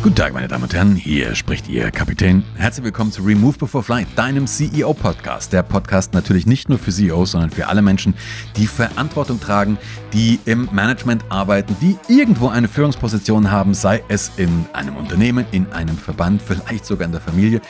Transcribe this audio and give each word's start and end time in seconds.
Guten 0.00 0.14
Tag, 0.14 0.32
meine 0.32 0.46
Damen 0.46 0.62
und 0.62 0.72
Herren, 0.74 0.94
hier 0.94 1.34
spricht 1.34 1.68
Ihr 1.68 1.90
Kapitän. 1.90 2.44
Herzlich 2.54 2.84
willkommen 2.84 3.10
zu 3.10 3.22
Remove 3.22 3.58
Before 3.58 3.82
Flight, 3.82 4.06
deinem 4.14 4.46
CEO-Podcast. 4.46 5.52
Der 5.52 5.64
Podcast 5.64 6.14
natürlich 6.14 6.46
nicht 6.46 6.68
nur 6.68 6.78
für 6.78 6.92
CEOs, 6.92 7.32
sondern 7.32 7.50
für 7.50 7.66
alle 7.66 7.82
Menschen, 7.82 8.14
die 8.56 8.68
Verantwortung 8.68 9.40
tragen, 9.40 9.76
die 10.12 10.38
im 10.44 10.68
Management 10.70 11.24
arbeiten, 11.30 11.74
die 11.80 11.96
irgendwo 12.06 12.46
eine 12.46 12.68
Führungsposition 12.68 13.50
haben, 13.50 13.74
sei 13.74 14.04
es 14.06 14.30
in 14.36 14.66
einem 14.72 14.96
Unternehmen, 14.96 15.46
in 15.50 15.66
einem 15.72 15.98
Verband, 15.98 16.42
vielleicht 16.42 16.86
sogar 16.86 17.04
in 17.04 17.12
der 17.12 17.20
Familie, 17.20 17.60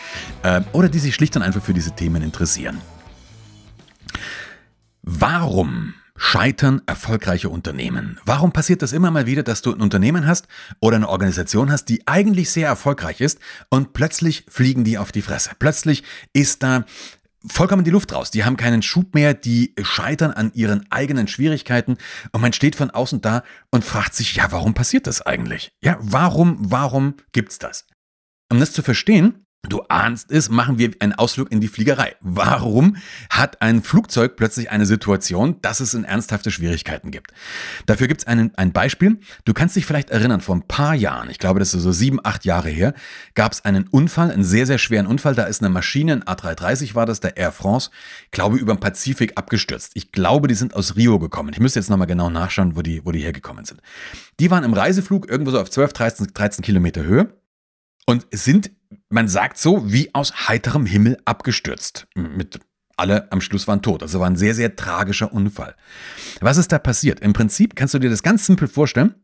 äh, 0.43 0.61
oder 0.73 0.91
die 0.91 0.99
sich 0.99 1.15
schlicht 1.15 1.35
und 1.35 1.43
einfach 1.43 1.63
für 1.63 1.73
diese 1.73 1.93
Themen 1.93 2.23
interessieren. 2.23 2.79
Warum 5.03 5.95
scheitern 6.19 6.83
erfolgreiche 6.87 7.49
Unternehmen? 7.49 8.21
Warum 8.25 8.53
passiert 8.53 8.83
das 8.83 8.93
immer 8.93 9.11
mal 9.11 9.25
wieder, 9.25 9.43
dass 9.43 9.63
du 9.63 9.73
ein 9.73 9.81
Unternehmen 9.81 10.27
hast 10.27 10.49
oder 10.81 10.97
eine 10.97 11.09
Organisation 11.09 11.71
hast, 11.71 11.87
die 11.87 12.07
eigentlich 12.07 12.51
sehr 12.51 12.69
erfolgreich 12.69 13.23
ist 13.23 13.39
und 13.71 13.95
plötzlich 13.95 14.45
fliegen 14.49 14.85
die 14.85 14.99
auf 14.99 15.13
die 15.13 15.23
Fresse? 15.23 15.53
Plötzlich 15.59 16.03
ist 16.35 16.63
da 16.63 16.85
vollkommen 17.47 17.85
die 17.85 17.91
Luft 17.91 18.13
raus. 18.13 18.31
Die 18.31 18.45
haben 18.45 18.57
keinen 18.57 18.83
Schub 18.83 19.15
mehr, 19.15 19.33
die 19.33 19.75
scheitern 19.81 20.33
an 20.33 20.53
ihren 20.55 20.91
eigenen 20.91 21.29
Schwierigkeiten 21.29 21.97
und 22.33 22.41
man 22.41 22.53
steht 22.53 22.77
von 22.77 22.91
außen 22.91 23.21
da 23.21 23.45
und 23.71 23.85
fragt 23.85 24.15
sich, 24.15 24.35
ja, 24.35 24.51
warum 24.51 24.75
passiert 24.75 25.07
das 25.07 25.23
eigentlich? 25.23 25.71
Ja, 25.83 25.97
warum, 26.01 26.59
warum 26.61 27.15
gibt's 27.33 27.59
das? 27.59 27.87
Um 28.51 28.59
das 28.59 28.73
zu 28.73 28.83
verstehen, 28.83 29.45
Du 29.67 29.83
ahnst 29.89 30.31
es, 30.31 30.51
machen 30.51 30.79
wir 30.79 30.93
einen 31.01 31.15
Ausflug 31.15 31.51
in 31.51 31.61
die 31.61 31.67
Fliegerei. 31.67 32.15
Warum 32.21 32.97
hat 33.29 33.61
ein 33.61 33.83
Flugzeug 33.83 34.37
plötzlich 34.37 34.71
eine 34.71 34.87
Situation, 34.87 35.61
dass 35.63 35.81
es 35.81 35.95
in 35.95 36.05
ernsthafte 36.05 36.53
Schwierigkeiten 36.53 37.11
gibt? 37.11 37.33
Dafür 37.85 38.07
gibt 38.07 38.21
es 38.21 38.27
ein 38.29 38.73
Beispiel. 38.73 39.19
Du 39.45 39.55
kannst 39.55 39.75
dich 39.75 39.85
vielleicht 39.85 40.11
erinnern, 40.11 40.41
vor 40.41 40.55
ein 40.55 40.63
paar 40.63 40.95
Jahren, 40.95 41.29
ich 41.29 41.41
glaube, 41.41 41.59
das 41.59 41.75
ist 41.75 41.83
so 41.83 41.91
sieben, 41.91 42.21
acht 42.23 42.45
Jahre 42.45 42.69
her, 42.69 42.95
gab 43.35 43.51
es 43.51 43.65
einen 43.65 43.89
Unfall, 43.89 44.31
einen 44.31 44.45
sehr, 44.45 44.65
sehr 44.65 44.79
schweren 44.79 45.09
Unfall. 45.09 45.35
Da 45.35 45.45
ist 45.45 45.61
eine 45.61 45.71
Maschine, 45.71 46.13
ein 46.13 46.23
A330 46.23 46.95
war 46.95 47.05
das, 47.05 47.19
der 47.19 47.37
Air 47.37 47.51
France, 47.51 47.91
glaube 48.31 48.59
über 48.59 48.73
den 48.73 48.81
Pazifik 48.81 49.33
abgestürzt. 49.37 49.91
Ich 49.95 50.13
glaube, 50.13 50.47
die 50.47 50.55
sind 50.55 50.75
aus 50.75 50.95
Rio 50.95 51.19
gekommen. 51.19 51.51
Ich 51.53 51.59
müsste 51.59 51.81
jetzt 51.81 51.91
nochmal 51.91 52.07
genau 52.07 52.31
nachschauen, 52.31 52.77
wo 52.77 52.83
die, 52.83 53.05
wo 53.05 53.11
die 53.11 53.21
hergekommen 53.21 53.65
sind. 53.65 53.81
Die 54.39 54.53
waren 54.53 54.63
im 54.63 54.73
Reiseflug 54.73 55.29
irgendwo 55.29 55.51
so 55.51 55.61
auf 55.61 55.69
12, 55.69 55.93
13, 55.93 56.27
13 56.33 56.65
Kilometer 56.65 57.03
Höhe 57.03 57.35
und 58.07 58.27
sind, 58.31 58.71
man 59.09 59.29
sagt 59.29 59.59
so, 59.59 59.93
wie 59.93 60.15
aus 60.15 60.49
heiterem 60.49 60.87
Himmel 60.87 61.19
abgestürzt. 61.25 62.07
Mit 62.15 62.61
alle 62.97 63.31
am 63.31 63.41
Schluss 63.41 63.69
waren 63.69 63.83
tot. 63.83 64.03
Also 64.03 64.21
war 64.21 64.29
ein 64.29 64.37
sehr, 64.37 64.55
sehr 64.55 64.75
tragischer 64.77 65.33
Unfall. 65.33 65.77
Was 66.41 66.57
ist 66.57 66.73
da 66.73 66.79
passiert? 66.79 67.21
Im 67.21 67.33
Prinzip 67.33 67.77
kannst 67.77 67.95
du 67.95 67.99
dir 67.99 68.11
das 68.11 68.23
ganz 68.23 68.47
simpel 68.47 68.69
vorstellen 68.69 69.15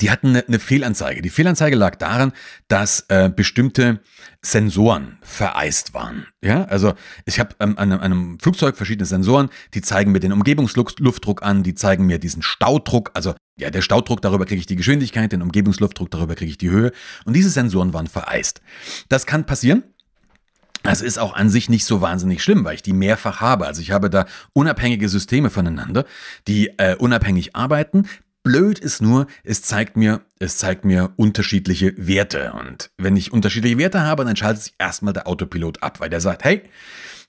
die 0.00 0.10
hatten 0.10 0.28
eine, 0.28 0.46
eine 0.46 0.58
Fehlanzeige. 0.58 1.22
Die 1.22 1.30
Fehlanzeige 1.30 1.76
lag 1.76 1.96
daran, 1.96 2.32
dass 2.68 3.04
äh, 3.08 3.30
bestimmte 3.34 4.00
Sensoren 4.42 5.18
vereist 5.20 5.94
waren. 5.94 6.26
Ja, 6.42 6.64
also 6.64 6.94
ich 7.26 7.38
habe 7.38 7.54
ähm, 7.60 7.76
an, 7.76 7.92
an, 7.92 8.00
einem 8.00 8.38
Flugzeug 8.40 8.76
verschiedene 8.76 9.06
Sensoren, 9.06 9.50
die 9.74 9.82
zeigen 9.82 10.12
mir 10.12 10.20
den 10.20 10.32
Umgebungsluftdruck 10.32 11.42
an, 11.42 11.62
die 11.62 11.74
zeigen 11.74 12.06
mir 12.06 12.18
diesen 12.18 12.42
Staudruck, 12.42 13.10
also 13.14 13.34
ja, 13.60 13.70
der 13.70 13.82
Staudruck, 13.82 14.22
darüber 14.22 14.46
kriege 14.46 14.60
ich 14.60 14.66
die 14.66 14.76
Geschwindigkeit, 14.76 15.32
den 15.32 15.42
Umgebungsluftdruck, 15.42 16.10
darüber 16.10 16.34
kriege 16.34 16.50
ich 16.50 16.58
die 16.58 16.70
Höhe. 16.70 16.92
Und 17.24 17.34
diese 17.34 17.50
Sensoren 17.50 17.92
waren 17.92 18.06
vereist. 18.06 18.60
Das 19.08 19.26
kann 19.26 19.46
passieren. 19.46 19.82
Das 20.82 21.02
ist 21.02 21.18
auch 21.18 21.34
an 21.34 21.50
sich 21.50 21.68
nicht 21.68 21.84
so 21.84 22.00
wahnsinnig 22.00 22.42
schlimm, 22.42 22.64
weil 22.64 22.74
ich 22.74 22.82
die 22.82 22.94
mehrfach 22.94 23.40
habe. 23.40 23.66
Also 23.66 23.82
ich 23.82 23.90
habe 23.90 24.08
da 24.08 24.24
unabhängige 24.54 25.10
Systeme 25.10 25.50
voneinander, 25.50 26.06
die 26.48 26.70
äh, 26.78 26.96
unabhängig 26.96 27.54
arbeiten, 27.54 28.06
Blöd 28.42 28.78
ist 28.78 29.02
nur, 29.02 29.26
es 29.44 29.60
zeigt 29.60 29.98
mir, 29.98 30.22
es 30.38 30.56
zeigt 30.56 30.86
mir 30.86 31.12
unterschiedliche 31.16 31.92
Werte. 31.98 32.54
Und 32.54 32.90
wenn 32.96 33.16
ich 33.16 33.32
unterschiedliche 33.32 33.76
Werte 33.76 34.00
habe, 34.00 34.24
dann 34.24 34.34
schaltet 34.34 34.62
sich 34.62 34.74
erstmal 34.78 35.12
der 35.12 35.28
Autopilot 35.28 35.82
ab, 35.82 36.00
weil 36.00 36.08
der 36.08 36.22
sagt, 36.22 36.44
hey, 36.44 36.62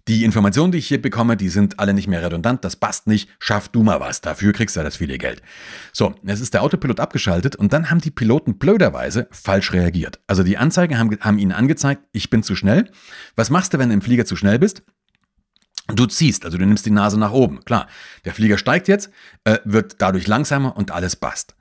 die 0.07 0.23
Informationen, 0.23 0.71
die 0.71 0.79
ich 0.79 0.87
hier 0.87 1.01
bekomme, 1.01 1.37
die 1.37 1.49
sind 1.49 1.79
alle 1.79 1.93
nicht 1.93 2.07
mehr 2.07 2.23
redundant, 2.23 2.63
das 2.63 2.75
passt 2.75 3.07
nicht, 3.07 3.29
schaff 3.39 3.69
du 3.69 3.83
mal 3.83 3.99
was, 3.99 4.21
dafür 4.21 4.53
kriegst 4.53 4.75
du 4.75 4.83
das 4.83 4.97
viele 4.97 5.17
Geld. 5.17 5.41
So, 5.93 6.15
jetzt 6.23 6.41
ist 6.41 6.53
der 6.53 6.63
Autopilot 6.63 6.99
abgeschaltet 6.99 7.55
und 7.55 7.73
dann 7.73 7.89
haben 7.89 8.01
die 8.01 8.11
Piloten 8.11 8.57
blöderweise 8.57 9.27
falsch 9.31 9.73
reagiert. 9.73 10.19
Also 10.27 10.43
die 10.43 10.57
Anzeigen 10.57 10.97
haben, 10.97 11.17
haben 11.21 11.37
ihnen 11.37 11.51
angezeigt, 11.51 12.03
ich 12.11 12.29
bin 12.29 12.43
zu 12.43 12.55
schnell. 12.55 12.89
Was 13.35 13.49
machst 13.49 13.73
du, 13.73 13.79
wenn 13.79 13.89
du 13.89 13.93
im 13.93 14.01
Flieger 14.01 14.25
zu 14.25 14.35
schnell 14.35 14.59
bist? 14.59 14.83
Du 15.87 16.05
ziehst, 16.05 16.45
also 16.45 16.57
du 16.57 16.65
nimmst 16.65 16.85
die 16.85 16.91
Nase 16.91 17.19
nach 17.19 17.31
oben. 17.31 17.63
Klar, 17.65 17.87
der 18.25 18.33
Flieger 18.33 18.57
steigt 18.57 18.87
jetzt, 18.87 19.09
äh, 19.43 19.59
wird 19.65 19.95
dadurch 20.01 20.27
langsamer 20.27 20.77
und 20.77 20.91
alles 20.91 21.15
passt. 21.15 21.55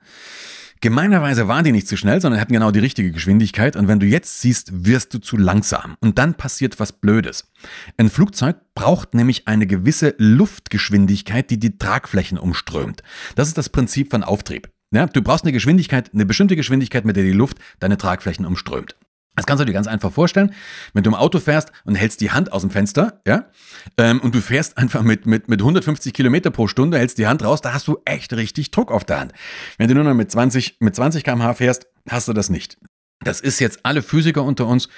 Gemeinerweise 0.81 1.47
waren 1.47 1.63
die 1.63 1.71
nicht 1.71 1.87
zu 1.87 1.95
schnell, 1.95 2.19
sondern 2.19 2.41
hatten 2.41 2.53
genau 2.53 2.71
die 2.71 2.79
richtige 2.79 3.11
Geschwindigkeit. 3.11 3.75
Und 3.75 3.87
wenn 3.87 3.99
du 3.99 4.07
jetzt 4.07 4.41
siehst, 4.41 4.85
wirst 4.85 5.13
du 5.13 5.19
zu 5.19 5.37
langsam. 5.37 5.95
Und 5.99 6.17
dann 6.17 6.33
passiert 6.33 6.79
was 6.79 6.91
Blödes. 6.91 7.51
Ein 7.97 8.09
Flugzeug 8.09 8.57
braucht 8.73 9.13
nämlich 9.13 9.47
eine 9.47 9.67
gewisse 9.67 10.15
Luftgeschwindigkeit, 10.17 11.51
die 11.51 11.59
die 11.59 11.77
Tragflächen 11.77 12.39
umströmt. 12.39 13.03
Das 13.35 13.47
ist 13.47 13.59
das 13.59 13.69
Prinzip 13.69 14.09
von 14.09 14.23
Auftrieb. 14.23 14.71
Ja, 14.91 15.05
du 15.05 15.21
brauchst 15.21 15.45
eine 15.45 15.53
Geschwindigkeit, 15.53 16.09
eine 16.15 16.25
bestimmte 16.25 16.55
Geschwindigkeit, 16.55 17.05
mit 17.05 17.15
der 17.15 17.23
die 17.25 17.31
Luft 17.31 17.59
deine 17.79 17.97
Tragflächen 17.97 18.47
umströmt. 18.47 18.95
Das 19.35 19.45
kannst 19.45 19.61
du 19.61 19.65
dir 19.65 19.73
ganz 19.73 19.87
einfach 19.87 20.11
vorstellen, 20.11 20.53
wenn 20.93 21.03
du 21.03 21.09
im 21.09 21.15
Auto 21.15 21.39
fährst 21.39 21.71
und 21.85 21.95
hältst 21.95 22.19
die 22.19 22.31
Hand 22.31 22.51
aus 22.51 22.61
dem 22.61 22.69
Fenster, 22.69 23.21
ja, 23.25 23.49
ähm, 23.97 24.19
und 24.19 24.35
du 24.35 24.41
fährst 24.41 24.77
einfach 24.77 25.03
mit, 25.03 25.25
mit, 25.25 25.47
mit 25.47 25.61
150 25.61 26.13
Kilometer 26.13 26.51
pro 26.51 26.67
Stunde, 26.67 26.97
hältst 26.97 27.17
die 27.17 27.27
Hand 27.27 27.43
raus, 27.43 27.61
da 27.61 27.73
hast 27.73 27.87
du 27.87 27.97
echt 28.05 28.33
richtig 28.33 28.71
Druck 28.71 28.91
auf 28.91 29.05
der 29.05 29.19
Hand. 29.19 29.33
Wenn 29.77 29.87
du 29.87 29.95
nur 29.95 30.03
noch 30.03 30.13
mit 30.13 30.29
20, 30.29 30.77
mit 30.79 30.95
20 30.95 31.23
km/h 31.23 31.53
fährst, 31.53 31.87
hast 32.09 32.27
du 32.27 32.33
das 32.33 32.49
nicht. 32.49 32.77
Das 33.23 33.39
ist 33.39 33.59
jetzt 33.59 33.79
alle 33.83 34.01
Physiker 34.01 34.43
unter 34.43 34.67
uns. 34.67 34.89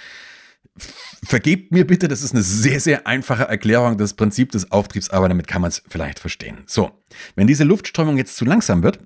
Vergebt 1.26 1.72
mir 1.72 1.86
bitte, 1.86 2.08
das 2.08 2.24
ist 2.24 2.34
eine 2.34 2.42
sehr, 2.42 2.80
sehr 2.80 3.06
einfache 3.06 3.44
Erklärung 3.44 3.98
des 3.98 4.16
Prinzips 4.16 4.54
des 4.54 4.72
Auftriebs, 4.72 5.10
aber 5.10 5.30
damit 5.30 5.48
kann 5.48 5.62
man 5.62 5.70
es 5.70 5.84
vielleicht 5.88 6.20
verstehen. 6.20 6.64
So, 6.66 6.92
wenn 7.36 7.48
diese 7.48 7.64
Luftströmung 7.64 8.18
jetzt 8.18 8.36
zu 8.36 8.46
langsam 8.46 8.82
wird, 8.82 9.00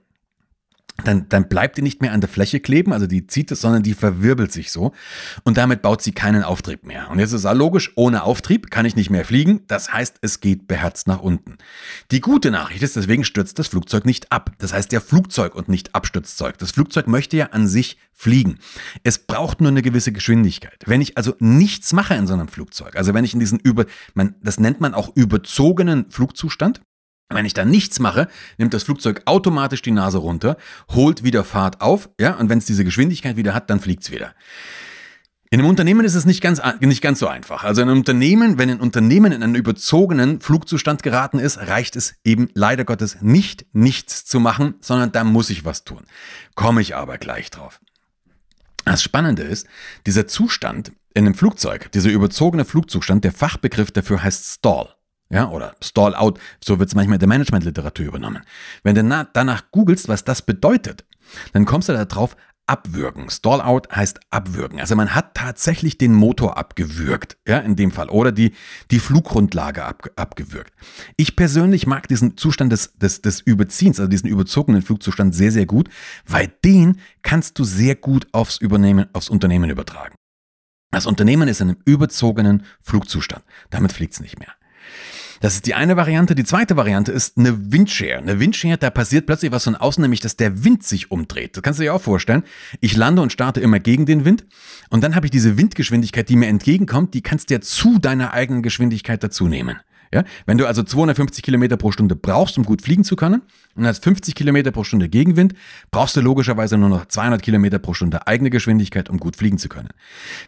dann, 1.08 1.30
dann 1.30 1.48
bleibt 1.48 1.78
die 1.78 1.82
nicht 1.82 2.02
mehr 2.02 2.12
an 2.12 2.22
der 2.22 2.30
Fläche 2.30 2.60
kleben, 2.60 2.92
also 2.92 3.08
die 3.08 3.28
zieht 3.28 3.52
es, 3.52 3.62
sondern 3.62 3.82
die 3.82 3.94
verwirbelt 3.94 4.52
sich 4.52 4.72
so 4.72 4.92
und 5.44 5.58
damit 5.58 5.82
baut 5.82 6.02
sie 6.02 6.12
keinen 6.12 6.44
Auftrieb 6.44 6.86
mehr. 6.86 7.10
Und 7.10 7.20
jetzt 7.20 7.32
ist 7.32 7.46
es 7.46 7.54
logisch, 7.54 7.94
ohne 7.96 8.24
Auftrieb 8.24 8.70
kann 8.70 8.86
ich 8.86 8.96
nicht 8.96 9.10
mehr 9.10 9.26
fliegen, 9.26 9.62
das 9.68 9.94
heißt, 9.94 10.18
es 10.22 10.42
geht 10.42 10.68
beherzt 10.68 11.08
nach 11.08 11.22
unten. 11.22 11.58
Die 12.12 12.20
gute 12.20 12.52
Nachricht 12.52 12.84
ist, 12.84 12.96
deswegen 12.96 13.24
stürzt 13.24 13.58
das 13.58 13.68
Flugzeug 13.68 14.06
nicht 14.06 14.32
ab. 14.32 14.52
Das 14.58 14.74
heißt, 14.74 14.92
der 14.92 15.02
Flugzeug 15.02 15.56
und 15.56 15.70
nicht 15.70 15.96
Abstützzeug. 15.96 16.58
Das 16.58 16.72
Flugzeug 16.72 17.08
möchte 17.08 17.38
ja 17.38 17.48
an 17.48 17.68
sich 17.68 17.98
fliegen. 18.12 18.58
Es 19.04 19.20
braucht 19.20 19.62
nur 19.62 19.70
eine 19.70 19.82
gewisse 19.82 20.12
Geschwindigkeit. 20.12 20.84
Wenn 20.86 21.02
ich 21.02 21.18
also 21.18 21.36
nichts 21.40 21.94
mache 21.94 22.16
in 22.16 22.28
so 22.28 22.34
einem 22.34 22.48
Flugzeug, 22.48 22.96
also 22.96 23.14
wenn 23.14 23.24
ich 23.24 23.34
in 23.34 23.40
diesen 23.40 23.60
über, 23.60 23.86
man, 24.14 24.36
das 24.42 24.60
nennt 24.60 24.82
man 24.82 24.94
auch 24.94 25.16
überzogenen 25.16 26.10
Flugzustand, 26.10 26.82
wenn 27.30 27.46
ich 27.46 27.54
da 27.54 27.66
nichts 27.66 28.00
mache, 28.00 28.28
nimmt 28.58 28.74
das 28.74 28.84
Flugzeug 28.84 29.22
automatisch 29.26 29.82
die 29.82 29.92
Nase 29.92 30.18
runter, 30.18 30.58
holt 30.90 31.24
wieder 31.24 31.44
Fahrt 31.44 31.82
auf, 31.82 32.10
ja, 32.20 32.36
und 32.36 32.50
wenn 32.50 32.60
es 32.60 32.66
diese 32.66 32.86
Geschwindigkeit 32.86 33.36
wieder 33.36 33.54
hat, 33.54 33.70
dann 33.70 33.80
fliegt 33.80 34.04
es 34.04 34.12
wieder. 34.12 34.34
In 35.50 35.62
einem 35.62 35.70
Unternehmen 35.70 36.06
ist 36.06 36.16
es 36.16 36.26
nicht 36.26 36.42
ganz, 36.42 36.62
nicht 36.82 37.02
ganz 37.02 37.20
so 37.20 37.28
einfach. 37.28 37.64
Also 37.64 37.82
in 37.82 37.88
einem 37.88 38.00
Unternehmen, 38.00 38.58
wenn 38.58 38.70
ein 38.70 38.82
Unternehmen 38.82 39.32
in 39.32 39.44
einen 39.44 39.56
überzogenen 39.56 40.42
Flugzustand 40.42 41.04
geraten 41.04 41.40
ist, 41.40 41.58
reicht 41.58 41.96
es 41.96 42.16
eben 42.26 42.50
leider 42.54 42.84
Gottes 42.84 43.22
nicht, 43.22 43.66
nichts 43.72 44.26
zu 44.26 44.42
machen, 44.42 44.76
sondern 44.82 45.14
da 45.14 45.24
muss 45.24 45.50
ich 45.50 45.64
was 45.64 45.86
tun. 45.86 46.04
Komme 46.56 46.82
ich 46.82 46.98
aber 46.98 47.18
gleich 47.18 47.50
drauf. 47.50 47.80
Das 48.84 49.02
Spannende 49.02 49.44
ist, 49.44 49.68
dieser 50.06 50.28
Zustand 50.28 50.92
in 51.14 51.26
einem 51.26 51.34
Flugzeug, 51.34 51.92
dieser 51.94 52.10
überzogene 52.10 52.66
Flugzustand, 52.66 53.24
der 53.24 53.32
Fachbegriff 53.32 53.92
dafür 53.92 54.24
heißt 54.24 54.46
Stall. 54.46 54.97
Ja, 55.30 55.50
oder 55.50 55.76
Stall 55.82 56.16
out, 56.16 56.40
so 56.64 56.80
wird 56.80 56.90
es 56.90 56.96
manchmal 56.96 57.16
in 57.16 57.20
der 57.20 57.28
Managementliteratur 57.28 58.06
übernommen. 58.06 58.44
Wenn 58.84 58.96
du 58.96 59.28
danach 59.34 59.64
googelst, 59.72 60.08
was 60.08 60.24
das 60.24 60.42
bedeutet, 60.42 61.06
dann 61.52 61.66
kommst 61.66 61.90
du 61.90 61.94
da 61.94 62.06
drauf, 62.06 62.38
abwürgen. 62.68 63.30
Stall 63.30 63.62
out 63.62 63.90
heißt 63.96 64.20
abwürgen. 64.30 64.80
Also 64.80 64.96
man 64.96 65.16
hat 65.16 65.34
tatsächlich 65.36 65.98
den 65.98 66.14
Motor 66.14 66.58
abgewürgt, 66.58 67.38
ja, 67.48 67.60
in 67.60 67.76
dem 67.76 67.92
Fall, 67.92 68.10
oder 68.10 68.32
die, 68.32 68.54
die 68.92 69.00
Fluggrundlage 69.00 69.84
ab, 69.84 70.10
abgewürgt. 70.16 70.74
Ich 71.16 71.36
persönlich 71.36 71.88
mag 71.88 72.08
diesen 72.08 72.38
Zustand 72.38 72.72
des, 72.72 72.94
des, 72.98 73.22
des 73.22 73.42
Überziehens, 73.42 74.00
also 74.00 74.10
diesen 74.10 74.30
überzogenen 74.30 74.82
Flugzustand 74.82 75.34
sehr, 75.34 75.52
sehr 75.52 75.66
gut, 75.66 75.90
weil 76.26 76.52
den 76.64 77.00
kannst 77.22 77.58
du 77.58 77.64
sehr 77.64 77.96
gut 77.96 78.28
aufs, 78.34 78.58
Übernehmen, 78.58 79.08
aufs 79.14 79.30
Unternehmen 79.30 79.70
übertragen. 79.70 80.16
Das 80.92 81.06
Unternehmen 81.06 81.48
ist 81.48 81.62
in 81.62 81.70
einem 81.70 81.82
überzogenen 81.86 82.64
Flugzustand. 82.82 83.44
Damit 83.70 83.92
fliegt 83.94 84.14
es 84.14 84.20
nicht 84.20 84.40
mehr. 84.40 84.54
Das 85.40 85.56
ist 85.56 85.66
die 85.66 85.76
eine 85.76 85.98
Variante. 85.98 86.36
Die 86.36 86.44
zweite 86.44 86.78
Variante 86.78 87.12
ist 87.12 87.38
eine 87.38 87.72
Windshare. 87.72 88.18
Eine 88.18 88.40
Windshare, 88.40 88.78
da 88.78 88.90
passiert 88.90 89.26
plötzlich 89.26 89.52
was 89.52 89.64
von 89.64 89.76
außen, 89.76 90.02
nämlich 90.02 90.20
dass 90.20 90.36
der 90.36 90.64
Wind 90.64 90.84
sich 90.84 91.12
umdreht. 91.12 91.56
Das 91.56 91.64
kannst 91.64 91.80
du 91.80 91.84
dir 91.84 91.94
auch 91.94 92.02
vorstellen. 92.02 92.44
Ich 92.82 92.96
lande 92.96 93.22
und 93.22 93.32
starte 93.32 93.60
immer 93.60 93.80
gegen 93.80 94.06
den 94.06 94.26
Wind 94.26 94.46
und 94.90 95.04
dann 95.04 95.16
habe 95.16 95.28
ich 95.28 95.32
diese 95.32 95.58
Windgeschwindigkeit, 95.58 96.28
die 96.30 96.36
mir 96.36 96.48
entgegenkommt, 96.48 97.14
die 97.14 97.22
kannst 97.22 97.50
du 97.50 97.56
ja 97.56 97.62
zu 97.62 98.00
deiner 98.00 98.34
eigenen 98.34 98.64
Geschwindigkeit 98.64 99.24
dazu 99.24 99.48
nehmen. 99.48 99.78
Ja? 100.14 100.24
Wenn 100.46 100.58
du 100.58 100.66
also 100.66 100.84
250 100.84 101.44
Kilometer 101.44 101.78
pro 101.78 101.92
Stunde 101.92 102.16
brauchst, 102.16 102.58
um 102.58 102.64
gut 102.64 102.82
fliegen 102.82 103.04
zu 103.04 103.16
können, 103.16 103.42
und 103.76 103.86
hast 103.86 104.04
50 104.04 104.36
Kilometer 104.36 104.72
pro 104.72 104.84
Stunde 104.84 105.08
Gegenwind, 105.08 105.54
brauchst 105.92 106.16
du 106.16 106.22
logischerweise 106.22 106.78
nur 106.78 106.90
noch 106.90 107.06
200 107.06 107.42
Kilometer 107.42 107.80
pro 107.80 107.94
Stunde 107.94 108.26
eigene 108.28 108.50
Geschwindigkeit, 108.50 109.10
um 109.10 109.18
gut 109.18 109.36
fliegen 109.36 109.58
zu 109.58 109.70
können. 109.70 109.90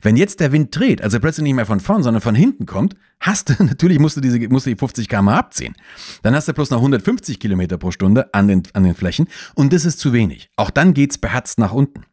Wenn 0.02 0.18
jetzt 0.18 0.40
der 0.40 0.52
Wind 0.52 0.76
dreht, 0.76 1.02
also 1.02 1.20
plötzlich 1.20 1.44
nicht 1.44 1.54
mehr 1.54 1.66
von 1.66 1.80
vorn, 1.80 2.04
sondern 2.04 2.22
von 2.22 2.36
hinten 2.36 2.66
kommt, 2.66 2.96
hast 3.20 3.50
du, 3.50 3.64
natürlich 3.64 4.00
musst 4.00 4.18
du 4.18 4.22
diese, 4.22 4.40
musst 4.50 4.66
du 4.66 4.72
die 4.72 4.78
50 4.78 5.08
km 5.08 5.30
abziehen. 5.30 5.76
Dann 6.24 6.36
hast 6.36 6.48
du 6.48 6.54
bloß 6.54 6.72
noch 6.72 6.80
150 6.80 7.40
Kilometer 7.40 7.78
pro 7.78 7.92
Stunde 7.92 8.34
an 8.34 8.48
den, 8.48 8.64
an 8.74 8.84
den 8.84 8.96
Flächen 8.96 9.28
und 9.56 9.74
das 9.74 9.86
ist 9.86 10.00
zu 10.00 10.12
wenig. 10.14 10.50
Auch 10.56 10.72
dann 10.72 10.94
geht's 10.94 11.18
beherzt 11.18 11.60
nach 11.60 11.72
unten. 11.72 12.06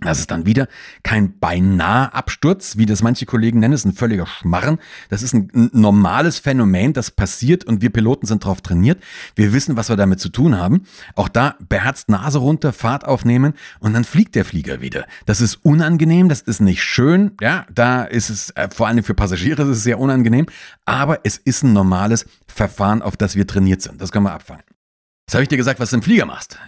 Das 0.00 0.18
ist 0.18 0.30
dann 0.30 0.44
wieder 0.44 0.66
kein 1.04 1.38
beinahe 1.38 2.12
Absturz, 2.12 2.76
wie 2.76 2.84
das 2.84 3.02
manche 3.02 3.26
Kollegen 3.26 3.60
nennen, 3.60 3.72
das 3.72 3.82
ist 3.82 3.86
ein 3.86 3.94
völliger 3.94 4.26
Schmarren. 4.26 4.78
Das 5.08 5.22
ist 5.22 5.34
ein 5.34 5.70
normales 5.72 6.38
Phänomen, 6.38 6.92
das 6.92 7.12
passiert 7.12 7.64
und 7.64 7.80
wir 7.80 7.90
Piloten 7.90 8.26
sind 8.26 8.44
darauf 8.44 8.60
trainiert. 8.60 9.00
Wir 9.36 9.52
wissen, 9.52 9.76
was 9.76 9.88
wir 9.88 9.96
damit 9.96 10.18
zu 10.18 10.30
tun 10.30 10.58
haben. 10.58 10.82
Auch 11.14 11.28
da 11.28 11.54
beherzt 11.68 12.08
Nase 12.08 12.38
runter, 12.38 12.72
Fahrt 12.72 13.04
aufnehmen 13.06 13.54
und 13.78 13.94
dann 13.94 14.04
fliegt 14.04 14.34
der 14.34 14.44
Flieger 14.44 14.80
wieder. 14.80 15.06
Das 15.26 15.40
ist 15.40 15.64
unangenehm, 15.64 16.28
das 16.28 16.40
ist 16.40 16.60
nicht 16.60 16.82
schön. 16.82 17.32
Ja, 17.40 17.64
da 17.72 18.02
ist 18.02 18.30
es 18.30 18.50
äh, 18.50 18.68
vor 18.74 18.88
allem 18.88 19.04
für 19.04 19.14
Passagiere 19.14 19.62
ist 19.62 19.68
es 19.68 19.82
sehr 19.84 20.00
unangenehm, 20.00 20.46
aber 20.84 21.20
es 21.22 21.36
ist 21.36 21.62
ein 21.62 21.72
normales 21.72 22.26
Verfahren, 22.48 23.00
auf 23.00 23.16
das 23.16 23.36
wir 23.36 23.46
trainiert 23.46 23.80
sind. 23.80 24.02
Das 24.02 24.10
können 24.10 24.26
wir 24.26 24.32
abfangen. 24.32 24.64
Das 25.26 25.34
habe 25.34 25.44
ich 25.44 25.48
dir 25.48 25.56
gesagt, 25.56 25.80
was 25.80 25.90
du 25.90 25.96
im 25.96 26.02
Flieger 26.02 26.26
machst. 26.26 26.58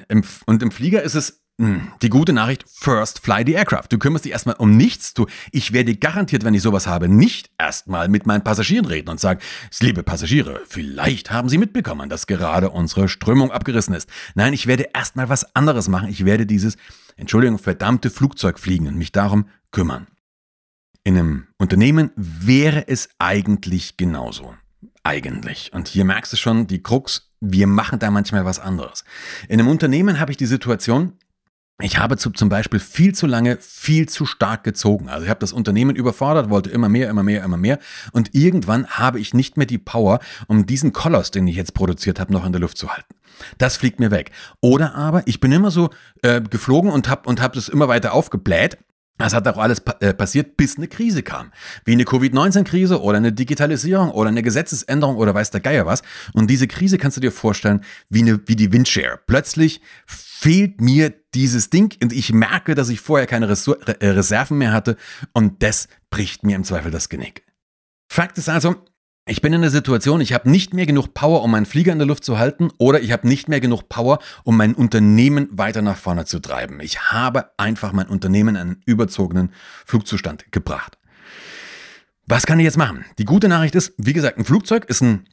Und 0.46 0.62
im 0.62 0.70
Flieger 0.70 1.02
ist 1.02 1.14
es 1.14 1.42
die 1.58 2.10
gute 2.10 2.34
Nachricht, 2.34 2.66
first 2.68 3.20
fly 3.20 3.42
the 3.46 3.54
aircraft. 3.54 3.88
Du 3.88 3.98
kümmerst 3.98 4.26
dich 4.26 4.32
erstmal 4.32 4.56
um 4.56 4.76
nichts. 4.76 5.14
Du, 5.14 5.26
ich 5.52 5.72
werde 5.72 5.96
garantiert, 5.96 6.44
wenn 6.44 6.52
ich 6.52 6.60
sowas 6.60 6.86
habe, 6.86 7.08
nicht 7.08 7.50
erstmal 7.56 8.08
mit 8.08 8.26
meinen 8.26 8.44
Passagieren 8.44 8.84
reden 8.84 9.08
und 9.08 9.18
sagen, 9.18 9.40
liebe 9.80 10.02
Passagiere, 10.02 10.60
vielleicht 10.68 11.30
haben 11.30 11.48
Sie 11.48 11.56
mitbekommen, 11.56 12.10
dass 12.10 12.26
gerade 12.26 12.68
unsere 12.68 13.08
Strömung 13.08 13.52
abgerissen 13.52 13.94
ist. 13.94 14.10
Nein, 14.34 14.52
ich 14.52 14.66
werde 14.66 14.90
erstmal 14.92 15.30
was 15.30 15.56
anderes 15.56 15.88
machen. 15.88 16.10
Ich 16.10 16.26
werde 16.26 16.44
dieses, 16.44 16.76
Entschuldigung, 17.16 17.58
verdammte 17.58 18.10
Flugzeug 18.10 18.58
fliegen 18.58 18.86
und 18.86 18.96
mich 18.96 19.12
darum 19.12 19.46
kümmern. 19.70 20.08
In 21.04 21.16
einem 21.16 21.46
Unternehmen 21.56 22.10
wäre 22.16 22.86
es 22.88 23.08
eigentlich 23.18 23.96
genauso. 23.96 24.54
Eigentlich. 25.04 25.72
Und 25.72 25.88
hier 25.88 26.04
merkst 26.04 26.32
du 26.32 26.36
schon, 26.36 26.66
die 26.66 26.82
Krux, 26.82 27.30
wir 27.40 27.66
machen 27.66 27.98
da 27.98 28.10
manchmal 28.10 28.44
was 28.44 28.58
anderes. 28.58 29.04
In 29.48 29.60
einem 29.60 29.68
Unternehmen 29.68 30.18
habe 30.18 30.32
ich 30.32 30.36
die 30.36 30.46
Situation, 30.46 31.12
ich 31.82 31.98
habe 31.98 32.16
zu, 32.16 32.30
zum 32.30 32.48
Beispiel 32.48 32.80
viel 32.80 33.14
zu 33.14 33.26
lange, 33.26 33.58
viel 33.60 34.08
zu 34.08 34.24
stark 34.24 34.64
gezogen. 34.64 35.10
Also 35.10 35.24
ich 35.24 35.30
habe 35.30 35.40
das 35.40 35.52
Unternehmen 35.52 35.94
überfordert, 35.94 36.48
wollte 36.48 36.70
immer 36.70 36.88
mehr, 36.88 37.10
immer 37.10 37.22
mehr, 37.22 37.44
immer 37.44 37.58
mehr. 37.58 37.78
Und 38.12 38.34
irgendwann 38.34 38.86
habe 38.86 39.20
ich 39.20 39.34
nicht 39.34 39.58
mehr 39.58 39.66
die 39.66 39.76
Power, 39.76 40.20
um 40.46 40.64
diesen 40.64 40.94
Koloss, 40.94 41.30
den 41.30 41.46
ich 41.46 41.56
jetzt 41.56 41.74
produziert 41.74 42.18
habe, 42.18 42.32
noch 42.32 42.46
in 42.46 42.52
der 42.52 42.62
Luft 42.62 42.78
zu 42.78 42.88
halten. 42.90 43.14
Das 43.58 43.76
fliegt 43.76 44.00
mir 44.00 44.10
weg. 44.10 44.30
Oder 44.62 44.94
aber 44.94 45.26
ich 45.26 45.38
bin 45.38 45.52
immer 45.52 45.70
so 45.70 45.90
äh, 46.22 46.40
geflogen 46.40 46.90
und 46.90 47.10
habe 47.10 47.28
und 47.28 47.42
hab 47.42 47.52
das 47.52 47.68
immer 47.68 47.88
weiter 47.88 48.14
aufgebläht 48.14 48.78
das 49.18 49.34
hat 49.34 49.48
auch 49.48 49.58
alles 49.58 49.82
äh, 50.00 50.12
passiert, 50.12 50.56
bis 50.56 50.76
eine 50.76 50.88
Krise 50.88 51.22
kam. 51.22 51.52
Wie 51.84 51.92
eine 51.92 52.04
Covid-19-Krise 52.04 53.00
oder 53.00 53.16
eine 53.16 53.32
Digitalisierung 53.32 54.10
oder 54.10 54.28
eine 54.28 54.42
Gesetzesänderung 54.42 55.16
oder 55.16 55.34
weiß 55.34 55.50
der 55.50 55.60
Geier 55.60 55.86
was. 55.86 56.02
Und 56.32 56.48
diese 56.48 56.66
Krise 56.66 56.98
kannst 56.98 57.16
du 57.16 57.20
dir 57.20 57.32
vorstellen 57.32 57.82
wie, 58.08 58.20
eine, 58.20 58.40
wie 58.46 58.56
die 58.56 58.72
Windshare. 58.72 59.18
Plötzlich 59.26 59.80
fehlt 60.06 60.80
mir 60.80 61.14
dieses 61.34 61.70
Ding 61.70 61.94
und 62.02 62.12
ich 62.12 62.32
merke, 62.32 62.74
dass 62.74 62.88
ich 62.88 63.00
vorher 63.00 63.26
keine 63.26 63.48
Resor 63.48 63.76
äh, 63.88 64.08
Reserven 64.08 64.58
mehr 64.58 64.72
hatte 64.72 64.96
und 65.32 65.62
das 65.62 65.88
bricht 66.10 66.44
mir 66.44 66.56
im 66.56 66.64
Zweifel 66.64 66.90
das 66.90 67.08
Genick. 67.08 67.44
Fakt 68.08 68.38
ist 68.38 68.48
also, 68.48 68.76
ich 69.28 69.42
bin 69.42 69.52
in 69.52 69.60
der 69.60 69.70
Situation, 69.70 70.20
ich 70.20 70.32
habe 70.32 70.48
nicht 70.48 70.72
mehr 70.72 70.86
genug 70.86 71.12
Power, 71.12 71.42
um 71.42 71.50
meinen 71.50 71.66
Flieger 71.66 71.92
in 71.92 71.98
der 71.98 72.06
Luft 72.06 72.22
zu 72.24 72.38
halten 72.38 72.70
oder 72.78 73.00
ich 73.00 73.10
habe 73.10 73.26
nicht 73.26 73.48
mehr 73.48 73.60
genug 73.60 73.88
Power, 73.88 74.20
um 74.44 74.56
mein 74.56 74.74
Unternehmen 74.74 75.48
weiter 75.50 75.82
nach 75.82 75.96
vorne 75.96 76.26
zu 76.26 76.38
treiben. 76.38 76.78
Ich 76.80 77.10
habe 77.10 77.50
einfach 77.56 77.92
mein 77.92 78.06
Unternehmen 78.06 78.54
in 78.54 78.56
einen 78.56 78.82
überzogenen 78.86 79.50
Flugzustand 79.84 80.52
gebracht. 80.52 80.96
Was 82.26 82.46
kann 82.46 82.60
ich 82.60 82.64
jetzt 82.64 82.78
machen? 82.78 83.04
Die 83.18 83.24
gute 83.24 83.48
Nachricht 83.48 83.74
ist, 83.74 83.94
wie 83.98 84.12
gesagt, 84.12 84.38
ein 84.38 84.44
Flugzeug 84.44 84.84
ist 84.84 85.02
ein 85.02 85.24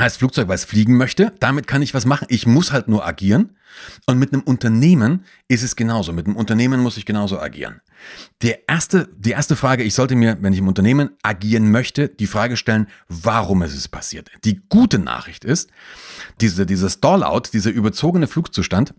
heißt 0.00 0.18
Flugzeug, 0.18 0.48
weil 0.48 0.56
es 0.56 0.64
fliegen 0.64 0.96
möchte. 0.96 1.32
Damit 1.40 1.66
kann 1.66 1.82
ich 1.82 1.94
was 1.94 2.04
machen. 2.04 2.26
Ich 2.30 2.46
muss 2.46 2.72
halt 2.72 2.88
nur 2.88 3.06
agieren. 3.06 3.56
Und 4.06 4.18
mit 4.18 4.32
einem 4.32 4.42
Unternehmen 4.42 5.24
ist 5.46 5.62
es 5.62 5.76
genauso. 5.76 6.12
Mit 6.12 6.26
einem 6.26 6.36
Unternehmen 6.36 6.80
muss 6.80 6.96
ich 6.96 7.06
genauso 7.06 7.38
agieren. 7.38 7.80
Der 8.42 8.68
erste, 8.68 9.08
die 9.16 9.30
erste 9.30 9.56
Frage, 9.56 9.82
ich 9.82 9.94
sollte 9.94 10.14
mir, 10.14 10.38
wenn 10.40 10.52
ich 10.52 10.58
im 10.58 10.68
Unternehmen 10.68 11.10
agieren 11.22 11.70
möchte, 11.70 12.08
die 12.08 12.26
Frage 12.26 12.56
stellen, 12.56 12.88
warum 13.08 13.62
ist 13.62 13.74
es 13.74 13.88
passiert? 13.88 14.30
Die 14.44 14.60
gute 14.68 14.98
Nachricht 14.98 15.44
ist, 15.44 15.70
diese, 16.40 16.66
dieser 16.66 16.90
Stallout, 16.90 17.42
dieser 17.52 17.70
überzogene 17.70 18.26
Flugzustand, 18.26 18.94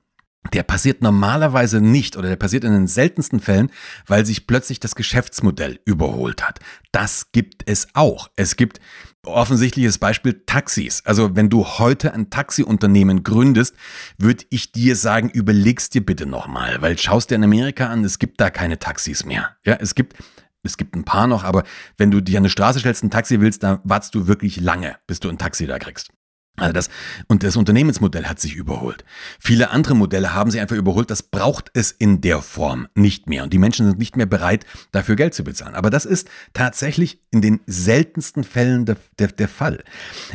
der 0.54 0.64
passiert 0.64 1.02
normalerweise 1.02 1.82
nicht 1.82 2.16
oder 2.16 2.30
der 2.30 2.36
passiert 2.38 2.64
in 2.64 2.72
den 2.72 2.88
seltensten 2.88 3.40
Fällen, 3.40 3.72
weil 4.08 4.26
sich 4.26 4.48
plötzlich 4.48 4.80
das 4.80 4.96
Geschäftsmodell 4.96 5.80
überholt 5.86 6.48
hat. 6.48 6.60
Das 6.92 7.32
gibt 7.32 7.70
es 7.70 7.90
auch. 7.94 8.30
Es 8.36 8.56
gibt 8.56 8.80
offensichtliches 9.26 9.98
Beispiel 9.98 10.44
Taxis. 10.46 11.02
Also 11.06 11.36
wenn 11.36 11.50
du 11.50 11.66
heute 11.66 12.14
ein 12.14 12.30
Taxiunternehmen 12.30 13.24
gründest, 13.24 13.76
würde 14.18 14.46
ich 14.50 14.72
dir 14.72 14.96
sagen, 14.96 15.30
überlegst 15.30 15.94
dir 15.94 16.06
bitte 16.06 16.26
nochmal, 16.26 16.82
weil 16.82 16.98
schaust 16.98 17.30
dir 17.30 17.36
in 17.36 17.44
Amerika 17.44 17.88
an, 17.88 18.04
es 18.04 18.20
gibt 18.20 18.40
da 18.40 18.50
keine 18.50 18.80
Taxis 18.80 19.26
mehr. 19.26 19.56
Ja, 19.66 19.76
es 19.76 19.96
gibt 19.96 20.18
es 20.62 20.76
gibt 20.76 20.96
ein 20.96 21.06
paar 21.06 21.28
noch, 21.28 21.46
aber 21.46 21.64
wenn 21.98 22.12
du 22.12 22.22
dich 22.22 22.36
an 22.36 22.42
eine 22.42 22.50
Straße 22.50 22.80
stellst, 22.80 23.04
ein 23.04 23.10
Taxi 23.10 23.40
willst, 23.40 23.64
dann 23.64 23.80
wartest 23.86 24.14
du 24.14 24.28
wirklich 24.28 24.60
lange, 24.60 24.98
bis 25.08 25.22
du 25.22 25.30
ein 25.30 25.38
Taxi 25.38 25.68
da 25.68 25.80
kriegst. 25.80 26.12
Also 26.60 26.74
das, 26.74 26.90
und 27.28 27.44
das 27.44 27.56
Unternehmensmodell 27.56 28.26
hat 28.26 28.40
sich 28.40 28.56
überholt. 28.56 29.04
Viele 29.40 29.72
andere 29.72 29.96
Modelle 29.96 30.34
haben 30.34 30.52
sich 30.52 30.62
einfach 30.62 30.76
überholt. 30.76 31.10
Das 31.10 31.24
braucht 31.24 31.72
es 31.74 31.92
in 31.92 32.22
der 32.22 32.42
Form 32.42 32.88
nicht 32.96 33.28
mehr. 33.28 33.44
Und 33.44 33.54
die 33.54 33.58
Menschen 33.58 33.86
sind 33.86 34.00
nicht 34.00 34.18
mehr 34.18 34.26
bereit, 34.26 34.66
dafür 34.92 35.16
Geld 35.16 35.34
zu 35.34 35.44
bezahlen. 35.44 35.76
Aber 35.76 35.90
das 35.90 36.06
ist 36.06 36.30
tatsächlich 36.54 37.22
in 37.32 37.42
den 37.42 37.60
seltensten 37.66 38.44
Fällen 38.44 38.86
der, 38.86 38.98
der, 39.18 39.28
der 39.28 39.48
Fall. 39.48 39.84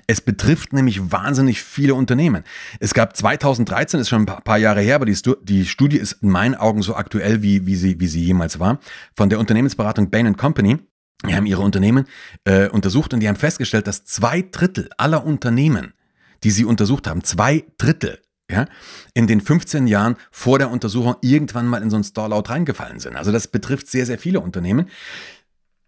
Es 0.06 0.20
betrifft 0.20 0.72
nämlich 0.72 1.12
wahnsinnig 1.12 1.62
viele 1.62 1.94
Unternehmen. 1.94 2.44
Es 2.80 2.94
gab 2.94 3.16
2013, 3.16 4.00
ist 4.00 4.08
schon 4.08 4.22
ein 4.22 4.26
paar, 4.26 4.40
paar 4.40 4.58
Jahre 4.58 4.80
her, 4.80 4.96
aber 4.96 5.06
die, 5.06 5.18
die, 5.42 5.66
Studie 5.66 5.96
ist 5.96 6.22
in 6.22 6.30
meinen 6.30 6.54
Augen 6.54 6.82
so 6.82 6.94
aktuell, 6.94 7.42
wie, 7.42 7.66
wie, 7.66 7.76
sie, 7.76 8.00
wie 8.00 8.06
sie 8.06 8.22
jemals 8.22 8.58
war, 8.58 8.78
von 9.16 9.30
der 9.30 9.38
Unternehmensberatung 9.38 10.10
Bain 10.10 10.36
Company. 10.36 10.78
Die 11.26 11.34
haben 11.34 11.46
ihre 11.46 11.62
Unternehmen 11.62 12.06
äh, 12.44 12.68
untersucht 12.68 13.14
und 13.14 13.20
die 13.20 13.28
haben 13.28 13.36
festgestellt, 13.36 13.86
dass 13.86 14.04
zwei 14.04 14.42
Drittel 14.42 14.90
aller 14.98 15.24
Unternehmen 15.24 15.94
die 16.42 16.50
sie 16.50 16.64
untersucht 16.64 17.06
haben, 17.06 17.24
zwei 17.24 17.64
Drittel, 17.78 18.20
ja, 18.50 18.66
in 19.14 19.26
den 19.26 19.40
15 19.40 19.86
Jahren 19.86 20.16
vor 20.30 20.58
der 20.58 20.70
Untersuchung 20.70 21.16
irgendwann 21.22 21.66
mal 21.66 21.82
in 21.82 21.90
so 21.90 21.96
ein 21.96 22.04
Stallout 22.04 22.44
reingefallen 22.48 23.00
sind. 23.00 23.16
Also 23.16 23.32
das 23.32 23.48
betrifft 23.48 23.88
sehr, 23.88 24.06
sehr 24.06 24.18
viele 24.18 24.40
Unternehmen. 24.40 24.88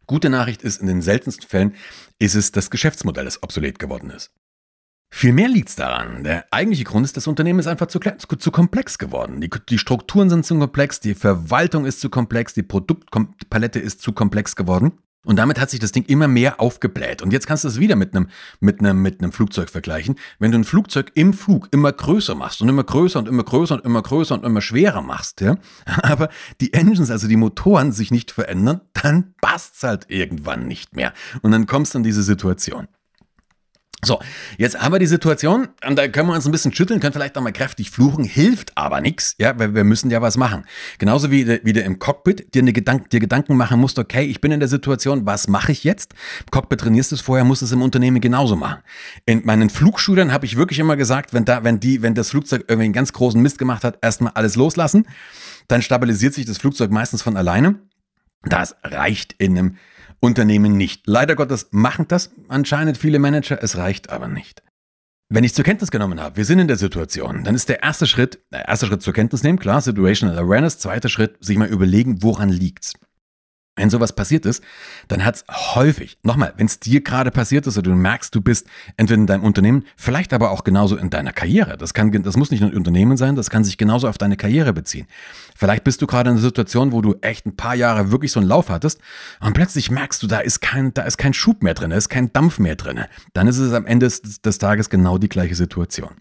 Gute 0.06 0.30
Nachricht 0.30 0.62
ist, 0.62 0.80
in 0.80 0.87
den 0.87 1.02
seltensten 1.02 1.49
Fällen 1.49 1.75
ist 2.18 2.35
es 2.35 2.52
das 2.52 2.71
Geschäftsmodell, 2.71 3.25
das 3.25 3.42
obsolet 3.42 3.78
geworden 3.78 4.11
ist. 4.11 4.32
Vielmehr 5.11 5.49
liegt 5.49 5.68
es 5.68 5.76
daran. 5.76 6.25
Der 6.25 6.47
eigentliche 6.50 6.85
Grund 6.85 7.04
ist, 7.04 7.16
das 7.16 7.26
Unternehmen 7.26 7.61
ist 7.61 7.66
einfach 7.66 7.87
zu, 7.87 8.00
zu, 8.00 8.50
komplex 8.50 8.99
geworden. 8.99 9.40
Die, 9.40 9.50
die, 9.68 9.78
Strukturen 9.78 10.28
sind 10.28 10.44
zu 10.44 10.59
komplex, 10.59 11.00
die 11.00 11.14
Verwaltung 11.14 11.87
ist 11.87 12.00
zu 12.00 12.11
komplex, 12.11 12.54
die 12.54 12.62
Produktpalette 12.62 13.78
ist 13.78 14.02
zu 14.02 14.12
komplex 14.12 14.56
geworden. 14.56 14.92
Und 15.26 15.37
damit 15.37 15.61
hat 15.61 15.71
sich 15.71 15.80
das 15.80 15.92
Ding 15.92 16.04
immer 16.04 16.28
mehr 16.28 16.61
aufgebläht. 16.61 17.21
Und 17.21 17.33
jetzt 17.33 17.47
kannst 17.47 17.64
du 17.64 17.68
es 17.68 17.78
wieder 17.80 17.97
mit 17.97 18.14
einem, 18.14 18.28
mit 18.61 18.80
einem, 18.80 19.02
mit 19.02 19.21
einem 19.21 19.33
Flugzeug 19.33 19.68
vergleichen. 19.68 20.16
Wenn 20.38 20.52
du 20.52 20.59
ein 20.59 20.64
Flugzeug 20.64 21.11
im 21.14 21.35
Flug 21.35 21.68
immer 21.73 21.92
größer 21.92 22.35
machst 22.35 22.62
und 22.62 22.68
immer 22.68 22.85
größer 22.85 23.18
und 23.18 23.28
immer 23.28 23.42
größer 23.42 23.75
und 23.75 23.85
immer 23.85 24.02
größer 24.02 24.35
und 24.37 24.45
immer 24.45 24.61
schwerer 24.61 25.02
machst, 25.02 25.40
ja, 25.40 25.56
aber 26.02 26.30
die 26.61 26.73
Engines, 26.73 27.11
also 27.11 27.28
die 27.28 27.37
Motoren 27.37 27.92
sich 27.92 28.11
nicht 28.11 28.30
verändern, 28.30 28.80
dann 28.95 29.35
passt's 29.40 29.83
halt 29.83 30.06
irgendwann 30.09 30.66
nicht 30.66 30.95
mehr. 30.95 31.12
Und 31.42 31.50
dann 31.50 31.66
kommst 31.66 31.95
du 31.95 31.99
in 31.99 32.04
diese 32.04 32.23
Situation. 32.23 32.87
So, 34.05 34.21
jetzt 34.59 34.79
haben 34.79 34.93
wir 34.93 34.99
die 34.99 35.07
Situation, 35.07 35.69
und 35.87 35.97
da 35.97 36.07
können 36.07 36.29
wir 36.29 36.35
uns 36.35 36.45
ein 36.45 36.53
bisschen 36.53 36.73
schütteln, 36.73 37.00
können 37.00 37.15
vielleicht 37.15 37.37
auch 37.38 37.43
mal 37.43 37.53
kräftig 37.53 37.91
fluchen, 37.91 38.25
hilft 38.25 38.76
aber 38.76 39.00
nichts, 39.00 39.35
ja, 39.38 39.59
weil 39.59 39.75
wir 39.75 39.85
müssen 39.85 40.11
ja 40.11 40.21
was 40.21 40.37
machen. 40.37 40.65
Genauso 40.99 41.31
wie, 41.31 41.61
wie 41.65 41.73
du 41.73 41.81
im 41.81 41.99
Cockpit 41.99 42.55
dir, 42.55 42.61
eine 42.61 42.75
Gedank 42.75 43.09
dir 43.11 43.21
Gedanken 43.21 43.57
machen 43.57 43.81
musst, 43.81 43.99
okay, 43.99 44.25
ich 44.25 44.41
bin 44.41 44.53
in 44.53 44.61
der 44.61 44.69
Situation, 44.69 45.25
was 45.25 45.49
mache 45.49 45.73
ich 45.73 45.83
jetzt? 45.83 46.12
Im 46.41 46.50
Cockpit 46.50 46.81
trainierst 46.81 47.11
du 47.11 47.17
es 47.17 47.23
vorher, 47.23 47.45
musst 47.45 47.62
du 47.62 47.67
es 47.67 47.73
im 47.73 47.81
Unternehmen 47.81 48.21
genauso 48.21 48.55
machen. 48.55 48.83
In 49.25 49.45
meinen 49.47 49.71
Flugschülern 49.71 50.31
habe 50.31 50.45
ich 50.45 50.57
wirklich 50.57 50.79
immer 50.79 50.97
gesagt, 50.97 51.33
wenn 51.33 51.47
da, 51.47 51.65
wenn 51.65 51.81
die, 51.81 52.03
wenn 52.03 52.15
das 52.15 52.31
Flugzeug 52.31 52.65
irgendwie 52.69 52.85
einen 52.85 52.93
ganz 52.93 53.15
großen 53.15 53.41
Mist 53.41 53.59
gemacht 53.59 53.83
hat, 53.83 53.99
erstmal 54.03 54.33
alles 54.35 54.57
loslassen, 54.57 55.07
dann 55.69 55.81
stabilisiert 55.81 56.35
sich 56.35 56.45
das 56.45 56.59
Flugzeug 56.59 56.91
meistens 56.91 57.23
von 57.23 57.37
alleine. 57.37 57.76
Das 58.45 58.76
reicht 58.85 59.33
in 59.38 59.59
einem 59.59 59.76
Unternehmen 60.20 60.76
nicht. 60.76 61.06
Leider 61.06 61.37
Gottes 61.37 61.68
machen 61.70 62.06
das 62.08 62.30
anscheinend 62.49 62.99
viele 62.99 63.18
Manager, 63.18 63.62
es 63.62 63.76
reicht 63.76 64.11
aber 64.11 64.28
nicht. 64.28 64.62
Wenn 65.28 65.42
ich 65.42 65.54
zur 65.54 65.64
Kenntnis 65.64 65.90
genommen 65.90 66.20
habe, 66.20 66.37
wir 66.37 66.44
sind 66.44 66.61
in 66.61 66.68
der 66.68 66.76
Situation, 66.76 67.42
dann 67.42 67.56
ist 67.56 67.68
der 67.68 67.82
erste 67.82 68.06
Schritt, 68.06 68.38
der 68.52 68.68
erste 68.68 68.87
Schritt 68.87 69.02
zur 69.02 69.12
Kenntnis 69.12 69.42
nehmen, 69.42 69.58
klar, 69.58 69.80
Situational 69.80 70.38
Awareness, 70.38 70.78
zweiter 70.78 71.08
Schritt, 71.08 71.37
sich 71.44 71.58
mal 71.58 71.68
überlegen, 71.68 72.23
woran 72.23 72.49
liegt's. 72.49 72.92
Wenn 73.76 73.90
sowas 73.90 74.14
passiert 74.14 74.47
ist, 74.47 74.64
dann 75.06 75.23
hat 75.23 75.37
es 75.37 75.45
häufig, 75.75 76.16
nochmal, 76.23 76.54
wenn 76.56 76.64
es 76.64 76.80
dir 76.80 77.02
gerade 77.02 77.30
passiert 77.30 77.66
ist 77.66 77.76
oder 77.76 77.90
du 77.90 77.97
merkst, 77.97 78.35
du 78.35 78.40
bist 78.40 78.66
entweder 78.97 79.21
in 79.21 79.26
deinem 79.26 79.45
Unternehmen, 79.45 79.85
vielleicht 79.97 80.33
aber 80.33 80.50
auch 80.50 80.64
genauso 80.64 80.97
in 80.97 81.11
deiner 81.11 81.35
Karriere. 81.35 81.76
Das, 81.76 81.92
kann, 81.92 82.11
das 82.23 82.38
muss 82.38 82.50
nicht 82.50 82.62
nur 82.62 82.71
ein 82.71 82.76
Unternehmen 82.76 83.18
sein, 83.18 83.37
das 83.37 83.50
kann 83.50 83.64
sich 83.64 83.76
genauso 83.76 84.09
auf 84.09 84.16
deine 84.16 84.38
Karriere 84.38 84.73
beziehen. 84.73 85.06
Vielleicht 85.54 85.85
bist 85.85 86.00
du 86.00 86.06
gerade 86.06 86.30
in 86.30 86.37
einer 86.37 86.42
Situation, 86.42 86.92
wo 86.92 87.02
du 87.02 87.16
echt 87.21 87.45
ein 87.45 87.54
paar 87.54 87.75
Jahre 87.75 88.11
wirklich 88.11 88.33
so 88.33 88.40
einen 88.40 88.49
Lauf 88.49 88.71
hattest 88.71 88.99
und 89.40 89.52
plötzlich 89.52 89.90
merkst 89.90 90.23
du, 90.23 90.26
da 90.26 90.38
ist 90.38 90.61
kein, 90.62 90.95
da 90.95 91.02
ist 91.02 91.18
kein 91.18 91.35
Schub 91.35 91.62
mehr 91.62 91.75
drin, 91.75 91.90
da 91.90 91.97
ist 91.97 92.09
kein 92.09 92.33
Dampf 92.33 92.59
mehr 92.59 92.76
drin. 92.76 93.04
Dann 93.35 93.47
ist 93.47 93.59
es 93.59 93.75
am 93.75 93.85
Ende 93.85 94.06
des, 94.06 94.40
des 94.40 94.56
Tages 94.59 94.88
genau 94.88 95.18
die 95.18 95.28
gleiche 95.28 95.54
Situation. 95.54 96.16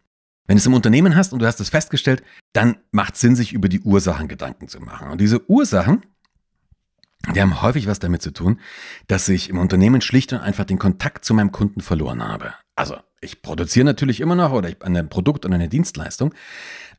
Wenn 0.47 0.57
du 0.57 0.59
es 0.59 0.65
im 0.65 0.73
Unternehmen 0.73 1.15
hast 1.15 1.33
und 1.33 1.39
du 1.39 1.47
hast 1.47 1.59
es 1.59 1.69
festgestellt, 1.69 2.21
dann 2.53 2.77
macht 2.91 3.15
es 3.15 3.21
Sinn, 3.21 3.35
sich 3.35 3.53
über 3.53 3.67
die 3.67 3.79
Ursachen 3.79 4.27
Gedanken 4.27 4.67
zu 4.67 4.79
machen. 4.79 5.09
Und 5.09 5.19
diese 5.19 5.49
Ursachen, 5.49 6.03
die 7.33 7.41
haben 7.41 7.61
häufig 7.61 7.87
was 7.87 7.99
damit 7.99 8.21
zu 8.21 8.31
tun, 8.31 8.59
dass 9.07 9.29
ich 9.29 9.49
im 9.49 9.57
Unternehmen 9.57 10.01
schlicht 10.01 10.33
und 10.33 10.39
einfach 10.39 10.65
den 10.65 10.79
Kontakt 10.79 11.25
zu 11.25 11.33
meinem 11.33 11.51
Kunden 11.51 11.81
verloren 11.81 12.23
habe. 12.23 12.53
Also 12.75 12.97
ich 13.21 13.41
produziere 13.41 13.85
natürlich 13.85 14.19
immer 14.19 14.35
noch 14.35 14.51
oder 14.51 14.69
ich 14.69 14.81
an 14.83 14.95
einem 14.95 15.09
Produkt 15.09 15.45
oder 15.45 15.55
einer 15.55 15.67
Dienstleistung, 15.67 16.33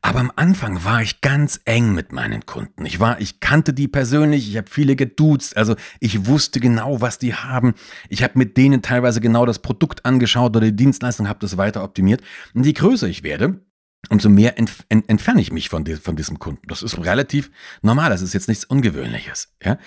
aber 0.01 0.19
am 0.19 0.31
Anfang 0.35 0.83
war 0.83 1.01
ich 1.01 1.21
ganz 1.21 1.61
eng 1.65 1.93
mit 1.93 2.11
meinen 2.11 2.45
Kunden. 2.45 2.85
Ich 2.85 2.99
war, 2.99 3.19
ich 3.21 3.39
kannte 3.39 3.73
die 3.73 3.87
persönlich, 3.87 4.49
ich 4.49 4.57
habe 4.57 4.69
viele 4.69 4.95
geduzt, 4.95 5.55
also 5.55 5.75
ich 5.99 6.25
wusste 6.25 6.59
genau, 6.59 7.01
was 7.01 7.19
die 7.19 7.33
haben. 7.33 7.73
Ich 8.09 8.23
habe 8.23 8.37
mit 8.37 8.57
denen 8.57 8.81
teilweise 8.81 9.21
genau 9.21 9.45
das 9.45 9.59
Produkt 9.59 10.05
angeschaut 10.05 10.55
oder 10.55 10.65
die 10.65 10.75
Dienstleistung, 10.75 11.27
habe 11.27 11.39
das 11.39 11.57
weiter 11.57 11.83
optimiert. 11.83 12.21
Und 12.53 12.65
je 12.65 12.73
größer 12.73 13.07
ich 13.07 13.23
werde, 13.23 13.61
umso 14.09 14.29
mehr 14.29 14.57
entf 14.57 14.83
ent 14.89 15.09
entferne 15.09 15.41
ich 15.41 15.51
mich 15.51 15.69
von, 15.69 15.85
von, 15.97 16.15
diesem 16.15 16.39
Kunden. 16.39 16.67
Das 16.67 16.83
ist 16.83 16.97
relativ 16.97 17.51
normal, 17.81 18.09
das 18.09 18.21
ist 18.21 18.33
jetzt 18.33 18.47
nichts 18.47 18.65
Ungewöhnliches. 18.65 19.53
Ja? 19.63 19.77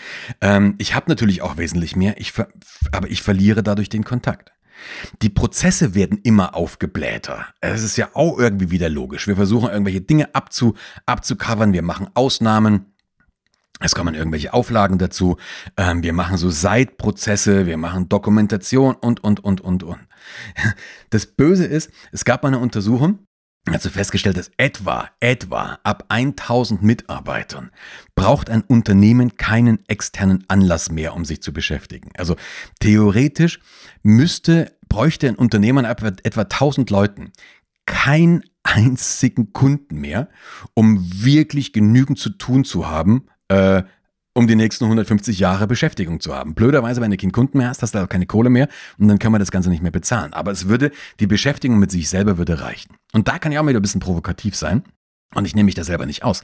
Ähm, 0.41 0.75
ich 0.79 0.95
habe 0.95 1.07
natürlich 1.09 1.43
auch 1.43 1.57
wesentlich 1.57 1.97
mehr, 1.97 2.19
ich 2.19 2.33
aber 2.93 3.11
ich 3.11 3.23
verliere 3.23 3.62
dadurch 3.62 3.89
den 3.89 4.05
Kontakt. 4.05 4.53
Die 5.23 5.29
Prozesse 5.29 5.95
werden 5.95 6.21
immer 6.23 6.55
aufgeblähter. 6.55 7.47
Es 7.61 7.83
ist 7.83 7.97
ja 7.97 8.11
auch 8.15 8.39
irgendwie 8.39 8.71
wieder 8.71 8.89
logisch. 8.89 9.27
Wir 9.27 9.37
versuchen 9.37 9.71
irgendwelche 9.71 10.00
Dinge 10.00 10.35
abzu, 10.35 10.75
abzucovern, 11.07 11.73
wir 11.73 11.83
machen 11.83 12.09
Ausnahmen. 12.15 12.87
Es 13.83 13.95
kommen 13.95 14.15
irgendwelche 14.15 14.53
Auflagen 14.53 14.99
dazu. 14.99 15.39
Ähm, 15.77 16.03
wir 16.03 16.12
machen 16.12 16.37
so 16.37 16.50
Seitprozesse, 16.50 17.67
wir 17.67 17.79
machen 17.79 18.09
Dokumentation 18.09 18.95
und, 18.95 19.25
und, 19.25 19.43
und, 19.43 19.61
und, 19.61 19.83
und. 19.83 20.00
Das 21.11 21.27
Böse 21.27 21.65
ist, 21.65 21.91
es 22.12 22.25
gab 22.25 22.43
mal 22.43 22.49
eine 22.49 22.59
Untersuchung, 22.59 23.27
also 23.67 23.90
festgestellt, 23.90 24.37
dass 24.37 24.50
etwa, 24.57 25.11
etwa 25.21 25.79
ab 25.85 26.05
1000 26.09 26.83
Mitarbeitern 26.83 27.71
braucht 28.14 28.49
ein 28.49 28.62
Unternehmen 28.62 29.37
keinen 29.37 29.87
externen 29.87 30.45
Anlass 30.49 30.90
mehr, 30.90 31.14
um 31.14 31.25
sich 31.25 31.43
zu 31.43 31.52
beschäftigen. 31.52 32.11
Also 32.17 32.37
theoretisch 32.81 33.61
müsste, 34.02 34.76
bräuchte 34.88 35.29
ein 35.29 35.37
Unternehmen 35.37 35.85
ab 35.85 36.02
etwa 36.02 36.43
1000 36.43 36.90
Leuten 36.90 37.33
keinen 37.87 38.43
einzigen 38.62 39.52
Kunden 39.52 40.00
mehr, 40.00 40.29
um 40.75 41.05
wirklich 41.12 41.73
genügend 41.73 42.19
zu 42.19 42.31
tun 42.31 42.64
zu 42.64 42.88
haben, 42.88 43.26
äh, 43.49 43.83
um 44.35 44.47
die 44.47 44.55
nächsten 44.55 44.85
150 44.85 45.39
Jahre 45.39 45.67
Beschäftigung 45.67 46.21
zu 46.21 46.35
haben. 46.35 46.55
Blöderweise, 46.55 47.01
wenn 47.01 47.11
du 47.11 47.17
keinen 47.17 47.33
Kunden 47.33 47.59
mehr 47.59 47.69
hast, 47.69 47.83
hast 47.83 47.95
du 47.95 48.03
auch 48.03 48.09
keine 48.09 48.27
Kohle 48.27 48.51
mehr 48.51 48.69
und 48.99 49.09
dann 49.09 49.19
kann 49.19 49.33
man 49.33 49.41
das 49.41 49.51
Ganze 49.51 49.71
nicht 49.71 49.83
mehr 49.83 49.91
bezahlen. 49.91 50.33
Aber 50.33 50.53
es 50.53 50.69
würde, 50.69 50.93
die 51.19 51.27
Beschäftigung 51.27 51.79
mit 51.79 51.91
sich 51.91 52.09
selber 52.09 52.39
würde 52.39 52.61
reichen. 52.61 52.97
Und 53.13 53.29
da 53.29 53.39
kann 53.39 53.53
ich 53.53 53.59
auch 53.59 53.67
wieder 53.67 53.81
ein 53.81 53.83
bisschen 53.83 54.01
provokativ 54.01 54.55
sein. 54.55 54.83
Und 55.33 55.45
ich 55.45 55.55
nehme 55.55 55.67
mich 55.67 55.77
da 55.77 55.85
selber 55.85 56.07
nicht 56.07 56.25
aus. 56.25 56.43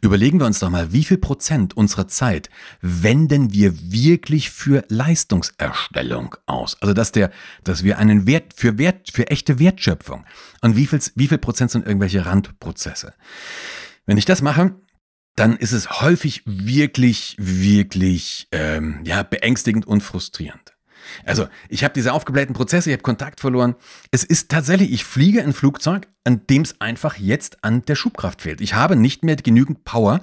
Überlegen 0.00 0.38
wir 0.38 0.46
uns 0.46 0.60
doch 0.60 0.70
mal, 0.70 0.92
wie 0.92 1.02
viel 1.02 1.18
Prozent 1.18 1.76
unserer 1.76 2.06
Zeit 2.06 2.50
wenden 2.80 3.52
wir 3.52 3.90
wirklich 3.90 4.50
für 4.50 4.84
Leistungserstellung 4.88 6.36
aus? 6.46 6.80
Also, 6.80 6.94
dass 6.94 7.10
der, 7.10 7.32
dass 7.64 7.82
wir 7.82 7.98
einen 7.98 8.28
Wert 8.28 8.54
für 8.54 8.78
Wert, 8.78 9.10
für 9.10 9.28
echte 9.28 9.58
Wertschöpfung. 9.58 10.24
Und 10.60 10.76
wie 10.76 10.86
viel, 10.86 11.00
wie 11.16 11.26
viel 11.26 11.38
Prozent 11.38 11.72
sind 11.72 11.84
irgendwelche 11.84 12.26
Randprozesse? 12.26 13.12
Wenn 14.06 14.18
ich 14.18 14.24
das 14.24 14.40
mache, 14.40 14.76
dann 15.38 15.56
ist 15.56 15.72
es 15.72 16.00
häufig 16.00 16.42
wirklich, 16.46 17.36
wirklich 17.38 18.48
ähm, 18.50 19.00
ja, 19.04 19.22
beängstigend 19.22 19.86
und 19.86 20.02
frustrierend. 20.02 20.74
Also 21.24 21.48
ich 21.68 21.84
habe 21.84 21.94
diese 21.94 22.12
aufgeblähten 22.12 22.54
Prozesse, 22.54 22.90
ich 22.90 22.94
habe 22.94 23.02
Kontakt 23.02 23.40
verloren. 23.40 23.76
Es 24.10 24.24
ist 24.24 24.50
tatsächlich, 24.50 24.92
ich 24.92 25.04
fliege 25.04 25.42
ein 25.42 25.52
Flugzeug, 25.52 26.06
an 26.24 26.42
dem 26.50 26.62
es 26.62 26.80
einfach 26.80 27.16
jetzt 27.16 27.64
an 27.64 27.82
der 27.86 27.94
Schubkraft 27.94 28.42
fehlt. 28.42 28.60
Ich 28.60 28.74
habe 28.74 28.96
nicht 28.96 29.24
mehr 29.24 29.36
genügend 29.36 29.84
Power, 29.84 30.20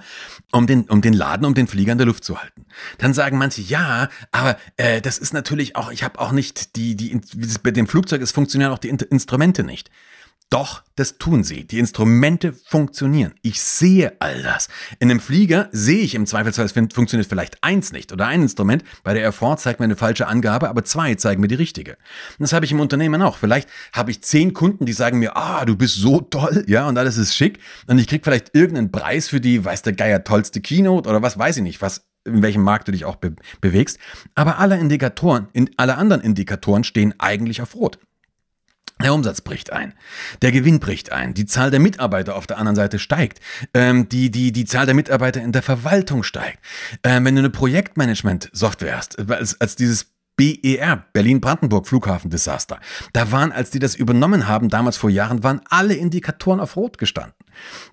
um 0.51 0.67
den, 0.67 0.83
um 0.89 1.01
den 1.01 1.13
Laden, 1.13 1.45
um 1.45 1.55
den 1.55 1.67
Flieger 1.67 1.93
in 1.93 1.97
der 1.97 2.07
Luft 2.07 2.23
zu 2.23 2.39
halten. 2.39 2.65
Dann 2.99 3.13
sagen 3.13 3.37
manche, 3.37 3.61
ja, 3.61 4.09
aber 4.31 4.57
äh, 4.77 5.01
das 5.01 5.17
ist 5.17 5.33
natürlich 5.33 5.75
auch, 5.75 5.91
ich 5.91 6.03
habe 6.03 6.19
auch 6.19 6.31
nicht 6.33 6.75
die, 6.75 6.95
die, 6.95 7.19
bei 7.63 7.71
dem 7.71 7.87
Flugzeug, 7.87 8.21
es 8.21 8.31
funktionieren 8.31 8.71
auch 8.71 8.79
die 8.79 8.89
Instrumente 8.89 9.63
nicht. 9.63 9.89
Doch, 10.51 10.83
das 10.95 11.17
tun 11.17 11.43
sie. 11.43 11.65
Die 11.65 11.79
Instrumente 11.79 12.53
funktionieren. 12.53 13.33
Ich 13.41 13.61
sehe 13.61 14.13
all 14.19 14.43
das. 14.43 14.69
In 14.99 15.09
einem 15.09 15.19
Flieger 15.19 15.69
sehe 15.71 16.01
ich 16.01 16.13
im 16.13 16.27
Zweifelsfall, 16.27 16.65
es 16.65 16.71
funktioniert 16.71 17.27
vielleicht 17.27 17.63
eins 17.63 17.91
nicht 17.91 18.13
oder 18.13 18.27
ein 18.27 18.43
Instrument. 18.43 18.83
Bei 19.03 19.13
der 19.13 19.23
Air 19.23 19.31
France 19.31 19.63
zeigt 19.63 19.79
mir 19.79 19.85
eine 19.85 19.95
falsche 19.95 20.27
Angabe, 20.27 20.69
aber 20.69 20.85
zwei 20.85 21.15
zeigen 21.15 21.41
mir 21.41 21.47
die 21.47 21.55
richtige. 21.55 21.97
Das 22.37 22.53
habe 22.53 22.63
ich 22.63 22.71
im 22.71 22.79
Unternehmen 22.79 23.23
auch. 23.23 23.37
Vielleicht 23.37 23.67
habe 23.91 24.11
ich 24.11 24.21
zehn 24.21 24.53
Kunden, 24.53 24.85
die 24.85 24.93
sagen 24.93 25.17
mir, 25.17 25.35
ah, 25.35 25.65
du 25.65 25.75
bist 25.75 25.95
so 25.95 26.21
toll, 26.21 26.63
ja, 26.67 26.87
und 26.87 26.97
alles 26.97 27.17
ist 27.17 27.35
schick. 27.35 27.59
Und 27.87 27.97
ich 27.97 28.07
kriege 28.07 28.23
vielleicht 28.23 28.53
irgendeinen 28.53 28.91
Preis 28.91 29.27
für 29.27 29.41
die, 29.41 29.65
weiß 29.65 29.81
der 29.81 29.93
Geier, 29.93 30.23
tollste 30.23 30.61
Keynote 30.61 31.09
oder 31.09 31.23
was 31.23 31.39
weiß 31.39 31.57
ich 31.57 31.63
nicht, 31.63 31.81
was 31.81 32.05
in 32.23 32.43
welchem 32.43 32.61
Markt 32.61 32.87
du 32.87 32.91
dich 32.91 33.05
auch 33.05 33.15
be 33.15 33.35
bewegst. 33.61 33.97
Aber 34.35 34.59
alle 34.59 34.77
Indikatoren, 34.77 35.47
in, 35.53 35.71
alle 35.77 35.97
anderen 35.97 36.21
Indikatoren 36.21 36.83
stehen 36.83 37.15
eigentlich 37.17 37.61
auf 37.61 37.75
Rot. 37.75 37.99
Der 39.03 39.13
Umsatz 39.13 39.41
bricht 39.41 39.73
ein, 39.73 39.93
der 40.41 40.53
Gewinn 40.53 40.79
bricht 40.79 41.11
ein, 41.11 41.33
die 41.33 41.45
Zahl 41.45 41.69
der 41.69 41.81
Mitarbeiter 41.81 42.35
auf 42.37 42.47
der 42.47 42.57
anderen 42.57 42.77
Seite 42.77 42.97
steigt, 42.97 43.41
ähm, 43.73 44.07
die, 44.07 44.31
die, 44.31 44.53
die 44.53 44.63
Zahl 44.63 44.85
der 44.85 44.95
Mitarbeiter 44.95 45.41
in 45.41 45.51
der 45.51 45.63
Verwaltung 45.63 46.23
steigt. 46.23 46.59
Ähm, 47.03 47.25
wenn 47.25 47.35
du 47.35 47.39
eine 47.39 47.49
Projektmanagement-Software 47.49 48.95
hast, 48.95 49.19
als, 49.29 49.59
als 49.59 49.75
dieses 49.75 50.15
BER, 50.37 51.05
Berlin-Brandenburg 51.13 51.87
Flughafen-Desaster. 51.87 52.79
Da 53.13 53.31
waren, 53.31 53.51
als 53.51 53.69
die 53.69 53.79
das 53.79 53.95
übernommen 53.95 54.47
haben, 54.47 54.69
damals 54.69 54.97
vor 54.97 55.09
Jahren, 55.09 55.43
waren 55.43 55.61
alle 55.69 55.93
Indikatoren 55.93 56.59
auf 56.59 56.75
Rot 56.75 56.97
gestanden. 56.97 57.35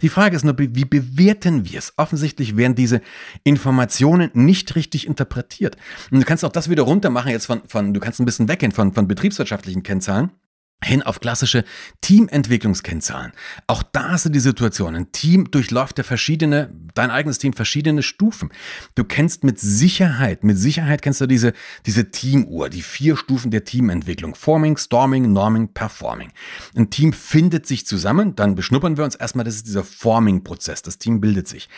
Die 0.00 0.08
Frage 0.08 0.34
ist 0.34 0.44
nur, 0.44 0.58
wie 0.58 0.84
bewerten 0.84 1.64
wir 1.64 1.78
es? 1.78 1.92
Offensichtlich 1.96 2.56
werden 2.56 2.74
diese 2.74 3.00
Informationen 3.44 4.30
nicht 4.34 4.74
richtig 4.74 5.06
interpretiert. 5.06 5.76
Und 6.10 6.20
du 6.20 6.26
kannst 6.26 6.44
auch 6.44 6.52
das 6.52 6.68
wieder 6.68 6.82
runter 6.82 7.10
machen 7.10 7.30
jetzt 7.30 7.46
von, 7.46 7.62
von 7.68 7.94
du 7.94 8.00
kannst 8.00 8.18
ein 8.18 8.24
bisschen 8.24 8.48
weggehen 8.48 8.72
von, 8.72 8.92
von 8.92 9.06
betriebswirtschaftlichen 9.06 9.84
Kennzahlen 9.84 10.32
hin 10.82 11.02
auf 11.02 11.20
klassische 11.20 11.64
Teamentwicklungskennzahlen. 12.00 13.32
Auch 13.66 13.82
da 13.82 14.14
ist 14.14 14.28
die 14.32 14.40
Situation. 14.40 14.94
Ein 14.94 15.12
Team 15.12 15.50
durchläuft 15.50 15.98
ja 15.98 16.04
verschiedene, 16.04 16.70
dein 16.94 17.10
eigenes 17.10 17.38
Team 17.38 17.52
verschiedene 17.52 18.02
Stufen. 18.02 18.50
Du 18.94 19.04
kennst 19.04 19.44
mit 19.44 19.58
Sicherheit, 19.60 20.44
mit 20.44 20.58
Sicherheit 20.58 21.02
kennst 21.02 21.20
du 21.20 21.26
diese, 21.26 21.52
diese 21.86 22.10
Teamuhr, 22.10 22.68
die 22.68 22.82
vier 22.82 23.16
Stufen 23.16 23.50
der 23.50 23.64
Teamentwicklung. 23.64 24.34
Forming, 24.34 24.76
Storming, 24.76 25.32
Norming, 25.32 25.68
Performing. 25.72 26.32
Ein 26.76 26.90
Team 26.90 27.12
findet 27.12 27.66
sich 27.66 27.86
zusammen, 27.86 28.36
dann 28.36 28.54
beschnuppern 28.54 28.96
wir 28.96 29.04
uns 29.04 29.14
erstmal, 29.14 29.44
das 29.44 29.56
ist 29.56 29.66
dieser 29.66 29.84
Forming-Prozess. 29.84 30.82
Das 30.82 30.98
Team 30.98 31.20
bildet 31.20 31.48
sich. 31.48 31.68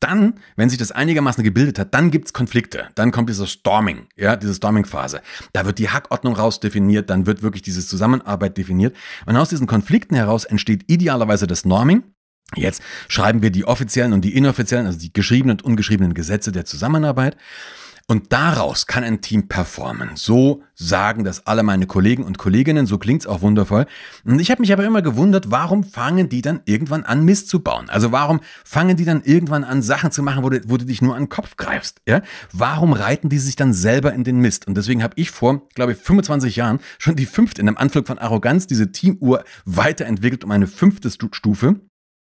Dann, 0.00 0.34
wenn 0.56 0.68
sich 0.68 0.78
das 0.78 0.92
einigermaßen 0.92 1.42
gebildet 1.42 1.78
hat, 1.78 1.92
dann 1.92 2.10
gibt's 2.10 2.32
Konflikte. 2.32 2.88
Dann 2.94 3.10
kommt 3.10 3.28
dieser 3.28 3.46
Storming, 3.46 4.06
ja, 4.16 4.36
diese 4.36 4.54
Storming-Phase. 4.54 5.22
Da 5.52 5.66
wird 5.66 5.78
die 5.78 5.90
Hackordnung 5.90 6.36
rausdefiniert, 6.36 7.10
dann 7.10 7.26
wird 7.26 7.42
wirklich 7.42 7.62
diese 7.62 7.84
Zusammenarbeit 7.84 8.56
definiert. 8.56 8.94
Und 9.26 9.36
aus 9.36 9.48
diesen 9.48 9.66
Konflikten 9.66 10.14
heraus 10.14 10.44
entsteht 10.44 10.84
idealerweise 10.86 11.48
das 11.48 11.64
Norming. 11.64 12.04
Jetzt 12.54 12.82
schreiben 13.08 13.42
wir 13.42 13.50
die 13.50 13.64
offiziellen 13.66 14.12
und 14.12 14.22
die 14.22 14.34
inoffiziellen, 14.34 14.86
also 14.86 14.98
die 14.98 15.12
geschriebenen 15.12 15.58
und 15.58 15.64
ungeschriebenen 15.64 16.14
Gesetze 16.14 16.52
der 16.52 16.64
Zusammenarbeit. 16.64 17.36
Und 18.10 18.32
daraus 18.32 18.86
kann 18.86 19.04
ein 19.04 19.20
Team 19.20 19.48
performen. 19.48 20.12
So 20.14 20.62
sagen 20.74 21.24
das 21.24 21.46
alle 21.46 21.62
meine 21.62 21.86
Kollegen 21.86 22.24
und 22.24 22.38
Kolleginnen, 22.38 22.86
so 22.86 22.96
klingt's 22.96 23.26
auch 23.26 23.42
wundervoll. 23.42 23.84
Und 24.24 24.40
ich 24.40 24.50
habe 24.50 24.62
mich 24.62 24.72
aber 24.72 24.86
immer 24.86 25.02
gewundert, 25.02 25.50
warum 25.50 25.84
fangen 25.84 26.30
die 26.30 26.40
dann 26.40 26.60
irgendwann 26.64 27.04
an, 27.04 27.26
Mist 27.26 27.50
zu 27.50 27.60
bauen? 27.60 27.90
Also 27.90 28.10
warum 28.10 28.40
fangen 28.64 28.96
die 28.96 29.04
dann 29.04 29.22
irgendwann 29.24 29.62
an, 29.62 29.82
Sachen 29.82 30.10
zu 30.10 30.22
machen, 30.22 30.42
wo 30.42 30.48
du, 30.48 30.58
wo 30.68 30.78
du 30.78 30.86
dich 30.86 31.02
nur 31.02 31.16
an 31.16 31.24
den 31.24 31.28
Kopf 31.28 31.58
greifst? 31.58 32.00
Ja? 32.08 32.22
Warum 32.50 32.94
reiten 32.94 33.28
die 33.28 33.38
sich 33.38 33.56
dann 33.56 33.74
selber 33.74 34.14
in 34.14 34.24
den 34.24 34.38
Mist? 34.38 34.66
Und 34.66 34.76
deswegen 34.76 35.02
habe 35.02 35.12
ich 35.16 35.30
vor, 35.30 35.68
glaube 35.74 35.92
ich, 35.92 35.98
25 35.98 36.56
Jahren 36.56 36.80
schon 36.98 37.14
die 37.14 37.26
fünfte, 37.26 37.60
in 37.60 37.68
einem 37.68 37.76
Anflug 37.76 38.06
von 38.06 38.16
Arroganz, 38.16 38.66
diese 38.66 38.90
Teamuhr 38.90 39.44
weiterentwickelt 39.66 40.44
um 40.44 40.50
eine 40.50 40.66
fünfte 40.66 41.10
Stufe. 41.10 41.78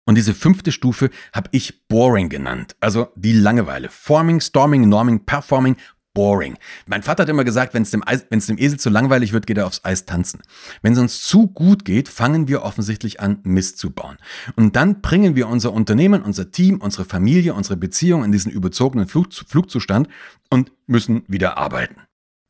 Und 0.06 0.16
diese 0.16 0.34
fünfte 0.34 0.72
Stufe 0.72 1.10
habe 1.32 1.50
ich 1.52 1.88
Boring 1.88 2.30
genannt, 2.30 2.76
also 2.80 3.08
die 3.16 3.34
Langeweile. 3.34 3.90
Forming, 3.90 4.42
Storming, 4.42 4.90
Norming, 4.90 5.26
Performing, 5.26 5.78
boring. 6.14 6.58
Mein 6.86 7.04
Vater 7.04 7.24
hat 7.24 7.30
immer 7.30 7.44
gesagt, 7.44 7.74
wenn 7.74 7.84
es 7.84 7.92
dem, 7.92 8.04
dem 8.04 8.58
Esel 8.58 8.80
zu 8.80 8.90
langweilig 8.90 9.34
wird, 9.34 9.48
geht 9.48 9.58
er 9.58 9.66
aufs 9.66 9.84
Eis 9.84 10.06
tanzen. 10.06 10.42
Wenn 10.82 10.94
es 10.94 11.00
uns 11.00 11.22
zu 11.22 11.48
gut 11.48 11.86
geht, 11.86 12.08
fangen 12.08 12.48
wir 12.48 12.64
offensichtlich 12.64 13.20
an, 13.20 13.40
Mist 13.44 13.80
zu 13.80 13.90
bauen. 13.92 14.18
Und 14.56 14.76
dann 14.76 15.02
bringen 15.02 15.36
wir 15.36 15.48
unser 15.48 15.74
Unternehmen, 15.74 16.22
unser 16.22 16.52
Team, 16.52 16.80
unsere 16.82 17.06
Familie, 17.06 17.54
unsere 17.54 17.78
Beziehung 17.78 18.24
in 18.24 18.32
diesen 18.32 18.52
überzogenen 18.52 19.08
Flug, 19.08 19.34
Flugzustand 19.34 20.08
und 20.50 20.72
müssen 20.86 21.24
wieder 21.28 21.58
arbeiten. 21.58 21.96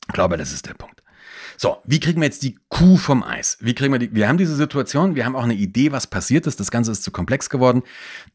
Ich 0.08 0.12
glaube, 0.12 0.36
das 0.36 0.52
ist 0.52 0.66
der 0.66 0.74
Punkt. 0.74 0.93
So, 1.56 1.78
wie 1.84 2.00
kriegen 2.00 2.20
wir 2.20 2.26
jetzt 2.26 2.42
die 2.42 2.58
Kuh 2.68 2.96
vom 2.96 3.22
Eis? 3.22 3.58
Wie 3.60 3.74
kriegen 3.74 3.92
wir 3.92 3.98
die? 3.98 4.14
Wir 4.14 4.28
haben 4.28 4.38
diese 4.38 4.56
Situation, 4.56 5.14
wir 5.14 5.24
haben 5.24 5.36
auch 5.36 5.44
eine 5.44 5.54
Idee, 5.54 5.92
was 5.92 6.06
passiert 6.06 6.46
ist. 6.46 6.60
Das 6.60 6.70
Ganze 6.70 6.92
ist 6.92 7.02
zu 7.02 7.10
komplex 7.10 7.50
geworden. 7.50 7.82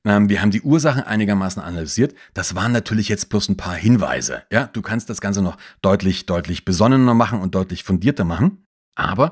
Ähm, 0.05 0.29
wir 0.29 0.41
haben 0.41 0.51
die 0.51 0.61
Ursachen 0.61 1.03
einigermaßen 1.03 1.61
analysiert. 1.61 2.13
Das 2.33 2.55
waren 2.55 2.71
natürlich 2.71 3.09
jetzt 3.09 3.29
bloß 3.29 3.49
ein 3.49 3.57
paar 3.57 3.75
Hinweise. 3.75 4.43
Ja, 4.51 4.67
du 4.67 4.81
kannst 4.81 5.09
das 5.09 5.21
Ganze 5.21 5.41
noch 5.41 5.57
deutlich, 5.81 6.25
deutlich 6.25 6.65
besonnener 6.65 7.13
machen 7.13 7.41
und 7.41 7.55
deutlich 7.55 7.83
fundierter 7.83 8.25
machen. 8.25 8.65
Aber 8.95 9.31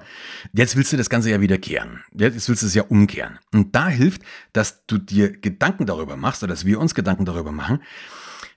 jetzt 0.54 0.78
willst 0.78 0.94
du 0.94 0.98
das 0.98 1.10
Ganze 1.10 1.30
ja 1.30 1.42
wieder 1.42 1.58
kehren. 1.58 2.02
Jetzt 2.18 2.48
willst 2.48 2.62
du 2.62 2.68
es 2.68 2.74
ja 2.74 2.84
umkehren. 2.84 3.38
Und 3.54 3.76
da 3.76 3.90
hilft, 3.90 4.22
dass 4.54 4.86
du 4.86 4.98
dir 4.98 5.30
Gedanken 5.30 5.86
darüber 5.86 6.16
machst 6.16 6.42
oder 6.42 6.54
dass 6.54 6.64
wir 6.64 6.80
uns 6.80 6.96
Gedanken 6.96 7.26
darüber 7.26 7.52
machen, 7.52 7.82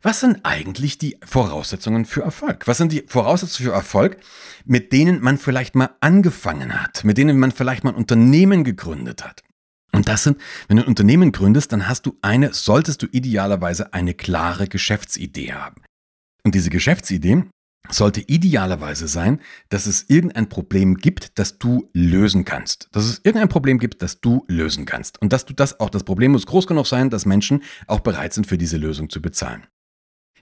was 0.02 0.20
sind 0.20 0.40
eigentlich 0.44 0.98
die 0.98 1.18
Voraussetzungen 1.24 2.06
für 2.06 2.22
Erfolg? 2.22 2.66
Was 2.66 2.78
sind 2.78 2.92
die 2.92 3.04
Voraussetzungen 3.06 3.70
für 3.70 3.74
Erfolg, 3.74 4.16
mit 4.64 4.92
denen 4.92 5.20
man 5.20 5.36
vielleicht 5.36 5.74
mal 5.74 5.90
angefangen 6.00 6.80
hat, 6.82 7.04
mit 7.04 7.18
denen 7.18 7.38
man 7.38 7.52
vielleicht 7.52 7.84
mal 7.84 7.90
ein 7.90 7.96
Unternehmen 7.96 8.64
gegründet 8.64 9.24
hat? 9.24 9.42
Und 9.92 10.08
das 10.08 10.22
sind, 10.22 10.38
wenn 10.68 10.76
du 10.76 10.84
ein 10.84 10.88
Unternehmen 10.88 11.32
gründest, 11.32 11.72
dann 11.72 11.88
hast 11.88 12.06
du 12.06 12.16
eine, 12.22 12.54
solltest 12.54 13.02
du 13.02 13.06
idealerweise 13.10 13.92
eine 13.92 14.14
klare 14.14 14.68
Geschäftsidee 14.68 15.52
haben. 15.52 15.82
Und 16.44 16.54
diese 16.54 16.70
Geschäftsidee 16.70 17.44
sollte 17.90 18.20
idealerweise 18.20 19.08
sein, 19.08 19.40
dass 19.68 19.86
es 19.86 20.04
irgendein 20.08 20.48
Problem 20.48 20.96
gibt, 20.96 21.38
das 21.38 21.58
du 21.58 21.90
lösen 21.92 22.44
kannst. 22.44 22.88
Dass 22.92 23.04
es 23.04 23.20
irgendein 23.24 23.48
Problem 23.48 23.78
gibt, 23.78 24.00
das 24.00 24.20
du 24.20 24.44
lösen 24.48 24.86
kannst. 24.86 25.20
Und 25.20 25.32
dass 25.32 25.44
du 25.44 25.52
das 25.52 25.80
auch, 25.80 25.90
das 25.90 26.04
Problem 26.04 26.32
muss 26.32 26.46
groß 26.46 26.66
genug 26.66 26.86
sein, 26.86 27.10
dass 27.10 27.26
Menschen 27.26 27.62
auch 27.86 28.00
bereit 28.00 28.32
sind, 28.32 28.46
für 28.46 28.58
diese 28.58 28.76
Lösung 28.76 29.10
zu 29.10 29.20
bezahlen. 29.20 29.66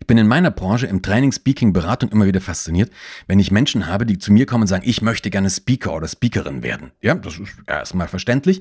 Ich 0.01 0.07
bin 0.07 0.19
in 0.19 0.27
meiner 0.27 0.51
Branche 0.51 0.87
im 0.87 1.03
Training, 1.03 1.33
Speaking, 1.33 1.73
Beratung 1.73 2.11
immer 2.11 2.27
wieder 2.27 2.41
fasziniert, 2.41 2.91
wenn 3.27 3.39
ich 3.39 3.51
Menschen 3.51 3.87
habe, 3.87 4.07
die 4.07 4.19
zu 4.19 4.33
mir 4.33 4.47
kommen 4.47 4.63
und 4.63 4.69
sagen, 4.69 4.85
ich 4.87 5.03
möchte 5.03 5.31
gerne 5.31 5.51
Speaker 5.51 5.95
oder 5.95 6.09
Speakerin 6.09 6.63
werden. 6.63 6.93
Ja, 7.01 7.15
das 7.15 7.39
ist 7.39 7.51
erstmal 7.67 8.09
verständlich. 8.09 8.61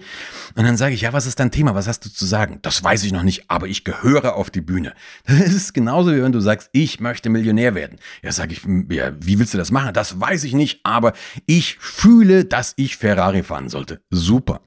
Und 0.56 0.65
dann 0.65 0.77
sage 0.77 0.94
ich, 0.94 1.01
ja, 1.01 1.13
was 1.13 1.25
ist 1.25 1.39
dein 1.39 1.51
Thema? 1.51 1.75
Was 1.75 1.88
hast 1.88 2.06
du 2.06 2.10
zu 2.10 2.25
sagen? 2.25 2.60
Das 2.62 2.84
weiß 2.84 3.03
ich 3.03 3.12
noch 3.12 3.24
nicht, 3.24 3.50
aber 3.50 3.67
ich 3.67 3.84
gehöre 3.84 4.36
auf 4.36 4.50
die 4.50 4.62
Bühne. 4.62 4.94
Das 5.48 5.53
ist 5.53 5.74
genauso 5.74 6.13
wie 6.13 6.22
wenn 6.22 6.32
du 6.32 6.39
sagst, 6.39 6.70
ich 6.74 7.00
möchte 7.00 7.29
Millionär 7.29 7.74
werden. 7.75 8.00
Ja, 8.22 8.32
sage 8.32 8.53
ich, 8.53 8.62
ja, 8.89 9.13
wie 9.20 9.39
willst 9.39 9.53
du 9.53 9.58
das 9.58 9.72
machen? 9.72 9.94
Das 9.94 10.20
weiß 10.20 10.44
ich 10.44 10.53
nicht, 10.53 10.82
aber 10.84 11.13
ich 11.46 11.77
fühle, 11.79 12.44
dass 12.44 12.74
ich 12.75 12.98
Ferrari 12.98 13.44
fahren 13.44 13.70
sollte. 13.70 14.01
Super. 14.10 14.62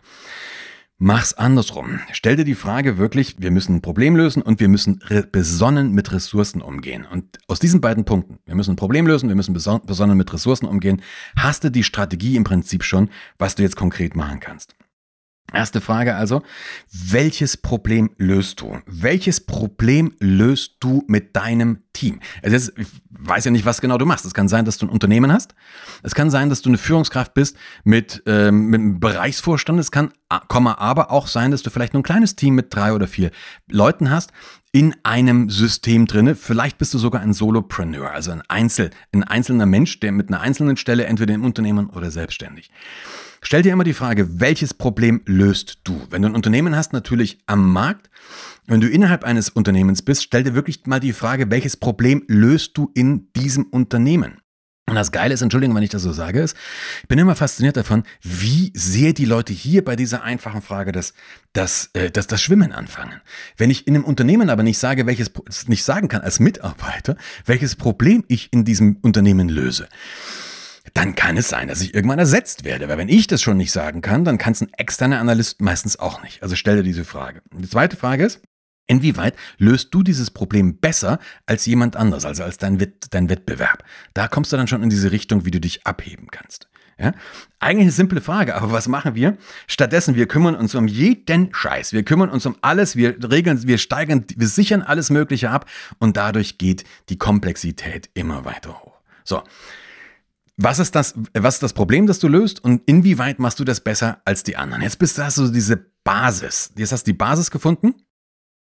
Mach's 1.02 1.32
andersrum. 1.32 1.98
Stell 2.12 2.36
dir 2.36 2.44
die 2.44 2.54
Frage 2.54 2.98
wirklich, 2.98 3.36
wir 3.38 3.50
müssen 3.50 3.76
ein 3.76 3.80
Problem 3.80 4.16
lösen 4.16 4.42
und 4.42 4.60
wir 4.60 4.68
müssen 4.68 5.02
besonnen 5.32 5.92
mit 5.92 6.12
Ressourcen 6.12 6.60
umgehen. 6.60 7.06
Und 7.10 7.38
aus 7.48 7.58
diesen 7.58 7.80
beiden 7.80 8.04
Punkten, 8.04 8.38
wir 8.44 8.54
müssen 8.54 8.72
ein 8.72 8.76
Problem 8.76 9.06
lösen, 9.06 9.30
wir 9.30 9.34
müssen 9.34 9.54
besonnen 9.54 10.18
mit 10.18 10.30
Ressourcen 10.30 10.66
umgehen, 10.66 11.00
hast 11.36 11.64
du 11.64 11.70
die 11.70 11.84
Strategie 11.84 12.36
im 12.36 12.44
Prinzip 12.44 12.84
schon, 12.84 13.08
was 13.38 13.54
du 13.54 13.62
jetzt 13.62 13.76
konkret 13.76 14.14
machen 14.14 14.40
kannst. 14.40 14.74
Erste 15.52 15.80
Frage 15.80 16.14
also, 16.14 16.42
welches 16.92 17.56
Problem 17.56 18.10
löst 18.18 18.60
du? 18.60 18.78
Welches 18.86 19.40
Problem 19.40 20.14
löst 20.20 20.76
du 20.80 21.02
mit 21.08 21.34
deinem 21.34 21.82
Team? 21.92 22.20
Also 22.42 22.54
jetzt, 22.54 22.78
ich 22.78 22.86
weiß 23.10 23.46
ja 23.46 23.50
nicht, 23.50 23.64
was 23.64 23.80
genau 23.80 23.98
du 23.98 24.06
machst. 24.06 24.24
Es 24.24 24.34
kann 24.34 24.48
sein, 24.48 24.64
dass 24.64 24.78
du 24.78 24.86
ein 24.86 24.90
Unternehmen 24.90 25.32
hast. 25.32 25.54
Es 26.04 26.14
kann 26.14 26.30
sein, 26.30 26.50
dass 26.50 26.62
du 26.62 26.70
eine 26.70 26.78
Führungskraft 26.78 27.34
bist 27.34 27.56
mit, 27.82 28.22
ähm, 28.26 28.66
mit 28.66 28.80
einem 28.80 29.00
Bereichsvorstand. 29.00 29.80
Es 29.80 29.90
kann, 29.90 30.12
aber 30.28 31.10
auch 31.10 31.26
sein, 31.26 31.50
dass 31.50 31.62
du 31.62 31.70
vielleicht 31.70 31.94
nur 31.94 32.00
ein 32.00 32.04
kleines 32.04 32.36
Team 32.36 32.54
mit 32.54 32.72
drei 32.74 32.92
oder 32.92 33.08
vier 33.08 33.32
Leuten 33.68 34.10
hast 34.10 34.32
in 34.70 34.94
einem 35.02 35.50
System 35.50 36.06
drinne. 36.06 36.36
Vielleicht 36.36 36.78
bist 36.78 36.94
du 36.94 36.98
sogar 36.98 37.22
ein 37.22 37.32
Solopreneur, 37.32 38.12
also 38.12 38.30
ein 38.30 38.42
Einzel, 38.46 38.90
ein 39.12 39.24
einzelner 39.24 39.66
Mensch, 39.66 39.98
der 39.98 40.12
mit 40.12 40.28
einer 40.28 40.40
einzelnen 40.40 40.76
Stelle 40.76 41.06
entweder 41.06 41.34
im 41.34 41.44
Unternehmen 41.44 41.90
oder 41.90 42.12
selbstständig. 42.12 42.70
Stell 43.42 43.62
dir 43.62 43.72
immer 43.72 43.84
die 43.84 43.94
Frage, 43.94 44.40
welches 44.40 44.74
Problem 44.74 45.22
löst 45.24 45.78
du? 45.84 46.00
Wenn 46.10 46.22
du 46.22 46.28
ein 46.28 46.34
Unternehmen 46.34 46.76
hast, 46.76 46.92
natürlich 46.92 47.38
am 47.46 47.72
Markt. 47.72 48.10
Wenn 48.66 48.80
du 48.80 48.88
innerhalb 48.88 49.24
eines 49.24 49.48
Unternehmens 49.48 50.02
bist, 50.02 50.22
stell 50.22 50.44
dir 50.44 50.54
wirklich 50.54 50.86
mal 50.86 51.00
die 51.00 51.12
Frage, 51.12 51.50
welches 51.50 51.76
Problem 51.76 52.22
löst 52.28 52.76
du 52.76 52.90
in 52.94 53.32
diesem 53.32 53.64
Unternehmen? 53.64 54.40
Und 54.90 54.96
das 54.96 55.12
Geile 55.12 55.32
ist, 55.32 55.40
Entschuldigung, 55.40 55.76
wenn 55.76 55.84
ich 55.84 55.90
das 55.90 56.02
so 56.02 56.12
sage, 56.12 56.40
ist, 56.40 56.56
ich 57.02 57.08
bin 57.08 57.18
immer 57.18 57.36
fasziniert 57.36 57.76
davon, 57.76 58.02
wie 58.22 58.72
sehr 58.74 59.12
die 59.12 59.24
Leute 59.24 59.52
hier 59.52 59.84
bei 59.84 59.94
dieser 59.94 60.24
einfachen 60.24 60.62
Frage 60.62 60.90
das, 60.90 61.14
das, 61.52 61.90
äh, 61.92 62.10
das, 62.10 62.26
das 62.26 62.42
Schwimmen 62.42 62.72
anfangen. 62.72 63.20
Wenn 63.56 63.70
ich 63.70 63.86
in 63.86 63.94
einem 63.94 64.04
Unternehmen 64.04 64.50
aber 64.50 64.64
nicht 64.64 64.78
sage, 64.78 65.06
welches, 65.06 65.30
nicht 65.68 65.84
sagen 65.84 66.08
kann 66.08 66.22
als 66.22 66.40
Mitarbeiter, 66.40 67.16
welches 67.46 67.76
Problem 67.76 68.24
ich 68.26 68.52
in 68.52 68.64
diesem 68.64 68.96
Unternehmen 69.00 69.48
löse, 69.48 69.88
dann 70.94 71.14
kann 71.14 71.36
es 71.36 71.48
sein, 71.48 71.68
dass 71.68 71.82
ich 71.82 71.94
irgendwann 71.94 72.18
ersetzt 72.18 72.64
werde. 72.64 72.88
Weil 72.88 72.98
wenn 72.98 73.08
ich 73.08 73.26
das 73.26 73.42
schon 73.42 73.56
nicht 73.56 73.72
sagen 73.72 74.00
kann, 74.00 74.24
dann 74.24 74.38
kann 74.38 74.52
es 74.52 74.60
ein 74.60 74.72
externer 74.76 75.20
Analyst 75.20 75.60
meistens 75.60 75.98
auch 75.98 76.22
nicht. 76.22 76.42
Also 76.42 76.56
stell 76.56 76.76
dir 76.76 76.82
diese 76.82 77.04
Frage. 77.04 77.42
Die 77.52 77.68
zweite 77.68 77.96
Frage 77.96 78.24
ist, 78.24 78.40
Inwieweit 78.86 79.36
löst 79.56 79.94
du 79.94 80.02
dieses 80.02 80.32
Problem 80.32 80.78
besser 80.78 81.20
als 81.46 81.64
jemand 81.64 81.94
anderes, 81.94 82.24
also 82.24 82.42
als 82.42 82.58
dein, 82.58 82.80
Wett, 82.80 83.06
dein 83.10 83.30
Wettbewerb? 83.30 83.84
Da 84.14 84.26
kommst 84.26 84.52
du 84.52 84.56
dann 84.56 84.66
schon 84.66 84.82
in 84.82 84.90
diese 84.90 85.12
Richtung, 85.12 85.44
wie 85.44 85.52
du 85.52 85.60
dich 85.60 85.86
abheben 85.86 86.26
kannst. 86.32 86.68
Ja? 86.98 87.12
Eigentlich 87.60 87.84
eine 87.84 87.92
simple 87.92 88.20
Frage, 88.20 88.56
aber 88.56 88.72
was 88.72 88.88
machen 88.88 89.14
wir? 89.14 89.38
Stattdessen, 89.68 90.16
wir 90.16 90.26
kümmern 90.26 90.56
uns 90.56 90.74
um 90.74 90.88
jeden 90.88 91.54
Scheiß. 91.54 91.92
Wir 91.92 92.02
kümmern 92.02 92.30
uns 92.30 92.44
um 92.46 92.56
alles, 92.62 92.96
wir 92.96 93.16
regeln, 93.30 93.64
wir 93.64 93.78
steigern, 93.78 94.24
wir 94.36 94.48
sichern 94.48 94.82
alles 94.82 95.08
Mögliche 95.08 95.50
ab 95.50 95.66
und 96.00 96.16
dadurch 96.16 96.58
geht 96.58 96.82
die 97.10 97.16
Komplexität 97.16 98.10
immer 98.14 98.44
weiter 98.44 98.82
hoch. 98.82 98.98
So. 99.22 99.44
Was 100.62 100.78
ist 100.78 100.94
das, 100.94 101.14
was 101.32 101.54
ist 101.54 101.62
das 101.62 101.72
Problem, 101.72 102.06
das 102.06 102.18
du 102.18 102.28
löst 102.28 102.62
und 102.62 102.82
inwieweit 102.84 103.38
machst 103.38 103.58
du 103.58 103.64
das 103.64 103.80
besser 103.80 104.20
als 104.26 104.42
die 104.42 104.56
anderen? 104.56 104.82
Jetzt 104.82 104.98
bist 104.98 105.16
du, 105.16 105.24
hast 105.24 105.38
du 105.38 105.48
diese 105.48 105.78
Basis. 106.04 106.70
Jetzt 106.76 106.92
hast 106.92 107.06
du 107.06 107.12
die 107.12 107.16
Basis 107.16 107.50
gefunden. 107.50 107.94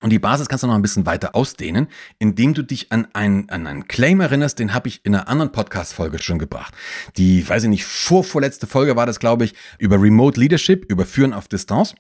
Und 0.04 0.12
die 0.12 0.20
Basis 0.20 0.48
kannst 0.48 0.64
du 0.64 0.68
noch 0.68 0.76
ein 0.76 0.84
bisschen 0.84 1.08
weiter 1.08 1.34
ausdehnen, 1.34 1.88
indem 2.20 2.54
du 2.54 2.62
dich 2.62 2.92
an 2.92 3.08
einen, 3.14 3.50
an 3.50 3.66
einen 3.66 3.88
Claim 3.88 4.20
erinnerst, 4.20 4.60
den 4.60 4.76
habe 4.76 4.90
ich 4.90 5.04
in 5.06 5.16
einer 5.16 5.28
anderen 5.28 5.52
Podcast-Folge 5.52 6.22
schon 6.22 6.38
gebracht. 6.38 6.76
Die, 7.16 7.50
weiß 7.50 7.64
ich 7.64 7.70
nicht, 7.70 7.86
vorvorletzte 7.86 8.68
Folge 8.68 8.96
war 8.96 9.08
das, 9.08 9.18
glaube 9.18 9.46
ich, 9.46 9.56
über 9.80 10.00
Remote 10.00 10.40
Leadership, 10.40 10.86
über 10.92 11.04
Führen 11.04 11.34
auf 11.34 11.48
Distanz. 11.48 11.96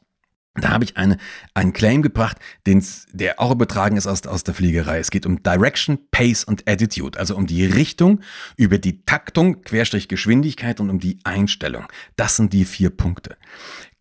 Da 0.59 0.69
habe 0.69 0.83
ich 0.83 0.97
eine, 0.97 1.17
einen 1.53 1.73
Claim 1.73 2.01
gebracht, 2.01 2.37
den's, 2.65 3.05
der 3.11 3.39
auch 3.39 3.51
übertragen 3.51 3.95
ist 3.95 4.07
aus, 4.07 4.25
aus 4.25 4.43
der 4.43 4.53
Fliegerei. 4.53 4.97
Es 4.97 5.11
geht 5.11 5.25
um 5.25 5.43
Direction, 5.43 5.99
Pace 6.11 6.43
und 6.43 6.67
Attitude, 6.67 7.19
also 7.19 7.35
um 7.35 7.45
die 7.45 7.65
Richtung, 7.65 8.21
über 8.55 8.79
die 8.79 9.03
Taktung, 9.05 9.61
Querstrich 9.61 10.07
Geschwindigkeit 10.07 10.79
und 10.79 10.89
um 10.89 10.99
die 10.99 11.19
Einstellung. 11.23 11.85
Das 12.15 12.35
sind 12.35 12.53
die 12.53 12.65
vier 12.65 12.89
Punkte. 12.89 13.37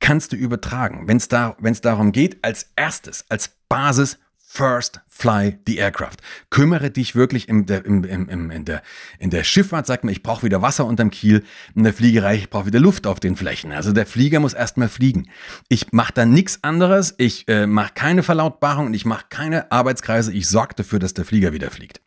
Kannst 0.00 0.32
du 0.32 0.36
übertragen, 0.36 1.08
wenn 1.08 1.18
es 1.18 1.28
da, 1.28 1.56
wenn's 1.58 1.80
darum 1.80 2.12
geht, 2.12 2.42
als 2.42 2.70
erstes, 2.76 3.24
als 3.28 3.50
Basis 3.68 4.18
First 4.56 5.00
fly 5.06 5.58
the 5.66 5.76
aircraft. 5.76 6.22
Kümmere 6.48 6.90
dich 6.90 7.14
wirklich 7.14 7.46
in 7.46 7.66
der, 7.66 7.84
im, 7.84 8.04
im, 8.04 8.50
in 8.50 8.64
der, 8.64 8.80
in 9.18 9.28
der 9.28 9.44
Schifffahrt, 9.44 9.86
sag 9.86 10.02
mir, 10.02 10.12
ich 10.12 10.22
brauche 10.22 10.44
wieder 10.44 10.62
Wasser 10.62 10.86
unterm 10.86 11.10
Kiel, 11.10 11.44
in 11.74 11.84
der 11.84 11.92
Fliegerei, 11.92 12.36
ich 12.36 12.48
brauche 12.48 12.64
wieder 12.64 12.80
Luft 12.80 13.06
auf 13.06 13.20
den 13.20 13.36
Flächen. 13.36 13.70
Also 13.72 13.92
der 13.92 14.06
Flieger 14.06 14.40
muss 14.40 14.54
erstmal 14.54 14.88
fliegen. 14.88 15.28
Ich 15.68 15.92
mache 15.92 16.14
da 16.14 16.24
nichts 16.24 16.64
anderes, 16.64 17.14
ich 17.18 17.46
äh, 17.48 17.66
mache 17.66 17.92
keine 17.92 18.22
Verlautbarung 18.22 18.86
und 18.86 18.94
ich 18.94 19.04
mache 19.04 19.26
keine 19.28 19.70
Arbeitskreise, 19.70 20.32
ich 20.32 20.48
sorge 20.48 20.74
dafür, 20.74 21.00
dass 21.00 21.12
der 21.12 21.26
Flieger 21.26 21.52
wieder 21.52 21.70
fliegt. 21.70 22.00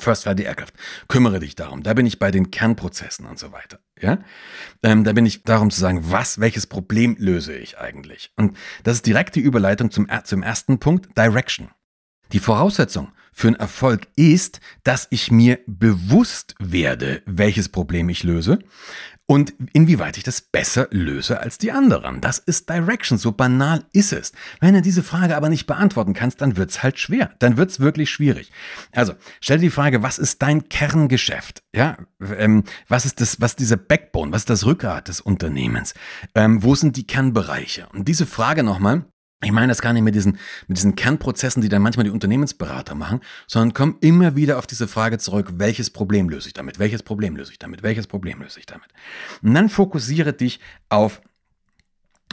First 0.00 0.22
Fly 0.22 0.32
the 0.34 0.44
Aircraft. 0.44 0.72
Kümmere 1.08 1.40
dich 1.40 1.56
darum. 1.56 1.82
Da 1.82 1.92
bin 1.92 2.06
ich 2.06 2.18
bei 2.18 2.30
den 2.30 2.50
Kernprozessen 2.50 3.26
und 3.26 3.38
so 3.38 3.52
weiter. 3.52 3.80
Ja, 4.00 4.18
ähm, 4.82 5.04
da 5.04 5.12
bin 5.12 5.26
ich 5.26 5.42
darum 5.42 5.70
zu 5.70 5.78
sagen, 5.78 6.10
was, 6.10 6.40
welches 6.40 6.66
Problem 6.66 7.16
löse 7.18 7.54
ich 7.54 7.76
eigentlich? 7.76 8.32
Und 8.36 8.56
das 8.82 8.94
ist 8.96 9.06
direkt 9.06 9.34
die 9.36 9.40
Überleitung 9.40 9.90
zum, 9.90 10.08
zum 10.24 10.42
ersten 10.42 10.78
Punkt, 10.78 11.18
Direction. 11.18 11.68
Die 12.32 12.38
Voraussetzung 12.38 13.08
für 13.32 13.48
einen 13.48 13.56
Erfolg 13.56 14.08
ist, 14.16 14.60
dass 14.84 15.06
ich 15.10 15.30
mir 15.30 15.58
bewusst 15.66 16.54
werde, 16.58 17.22
welches 17.26 17.68
Problem 17.68 18.08
ich 18.08 18.22
löse 18.22 18.58
und 19.26 19.54
inwieweit 19.72 20.18
ich 20.18 20.24
das 20.24 20.40
besser 20.40 20.88
löse 20.90 21.40
als 21.40 21.56
die 21.56 21.72
anderen. 21.72 22.20
Das 22.20 22.38
ist 22.38 22.68
Direction, 22.68 23.18
so 23.18 23.32
banal 23.32 23.84
ist 23.92 24.12
es. 24.12 24.32
Wenn 24.60 24.74
du 24.74 24.82
diese 24.82 25.02
Frage 25.02 25.36
aber 25.36 25.48
nicht 25.48 25.66
beantworten 25.66 26.12
kannst, 26.12 26.42
dann 26.42 26.56
wird's 26.56 26.82
halt 26.82 26.98
schwer. 26.98 27.30
Dann 27.38 27.56
wird's 27.56 27.80
wirklich 27.80 28.10
schwierig. 28.10 28.52
Also 28.90 29.14
stell 29.40 29.58
dir 29.58 29.66
die 29.66 29.70
Frage, 29.70 30.02
was 30.02 30.18
ist 30.18 30.42
dein 30.42 30.68
Kerngeschäft? 30.68 31.62
Ja, 31.74 31.96
ähm, 32.36 32.64
was 32.88 33.06
ist 33.06 33.20
das, 33.20 33.40
was 33.40 33.56
dieser 33.56 33.76
Backbone, 33.76 34.32
was 34.32 34.42
ist 34.42 34.50
das 34.50 34.66
Rückgrat 34.66 35.08
des 35.08 35.20
Unternehmens? 35.20 35.94
Ähm, 36.34 36.62
wo 36.62 36.74
sind 36.74 36.96
die 36.96 37.06
Kernbereiche? 37.06 37.86
Und 37.94 38.08
diese 38.08 38.26
Frage 38.26 38.62
nochmal, 38.62 39.06
Ich 39.42 39.52
meine 39.52 39.68
das 39.68 39.82
gar 39.82 39.92
nicht 39.92 40.02
mit 40.02 40.14
diesen, 40.14 40.38
mit 40.68 40.78
diesen 40.78 40.94
Kernprozessen, 40.94 41.62
die 41.62 41.68
dann 41.68 41.82
manchmal 41.82 42.04
die 42.04 42.10
Unternehmensberater 42.10 42.94
machen, 42.94 43.20
sondern 43.46 43.74
komm 43.74 43.96
immer 44.00 44.36
wieder 44.36 44.58
auf 44.58 44.66
diese 44.66 44.86
Frage 44.86 45.18
zurück, 45.18 45.54
welches 45.56 45.90
Problem 45.90 46.28
löse 46.28 46.48
ich 46.48 46.54
damit, 46.54 46.78
welches 46.78 47.02
Problem 47.02 47.36
löse 47.36 47.52
ich 47.52 47.58
damit, 47.58 47.82
welches 47.82 48.06
Problem 48.06 48.40
löse 48.40 48.60
ich 48.60 48.66
damit. 48.66 48.88
Und 49.42 49.54
dann 49.54 49.68
fokussiere 49.68 50.32
dich 50.32 50.60
auf 50.88 51.20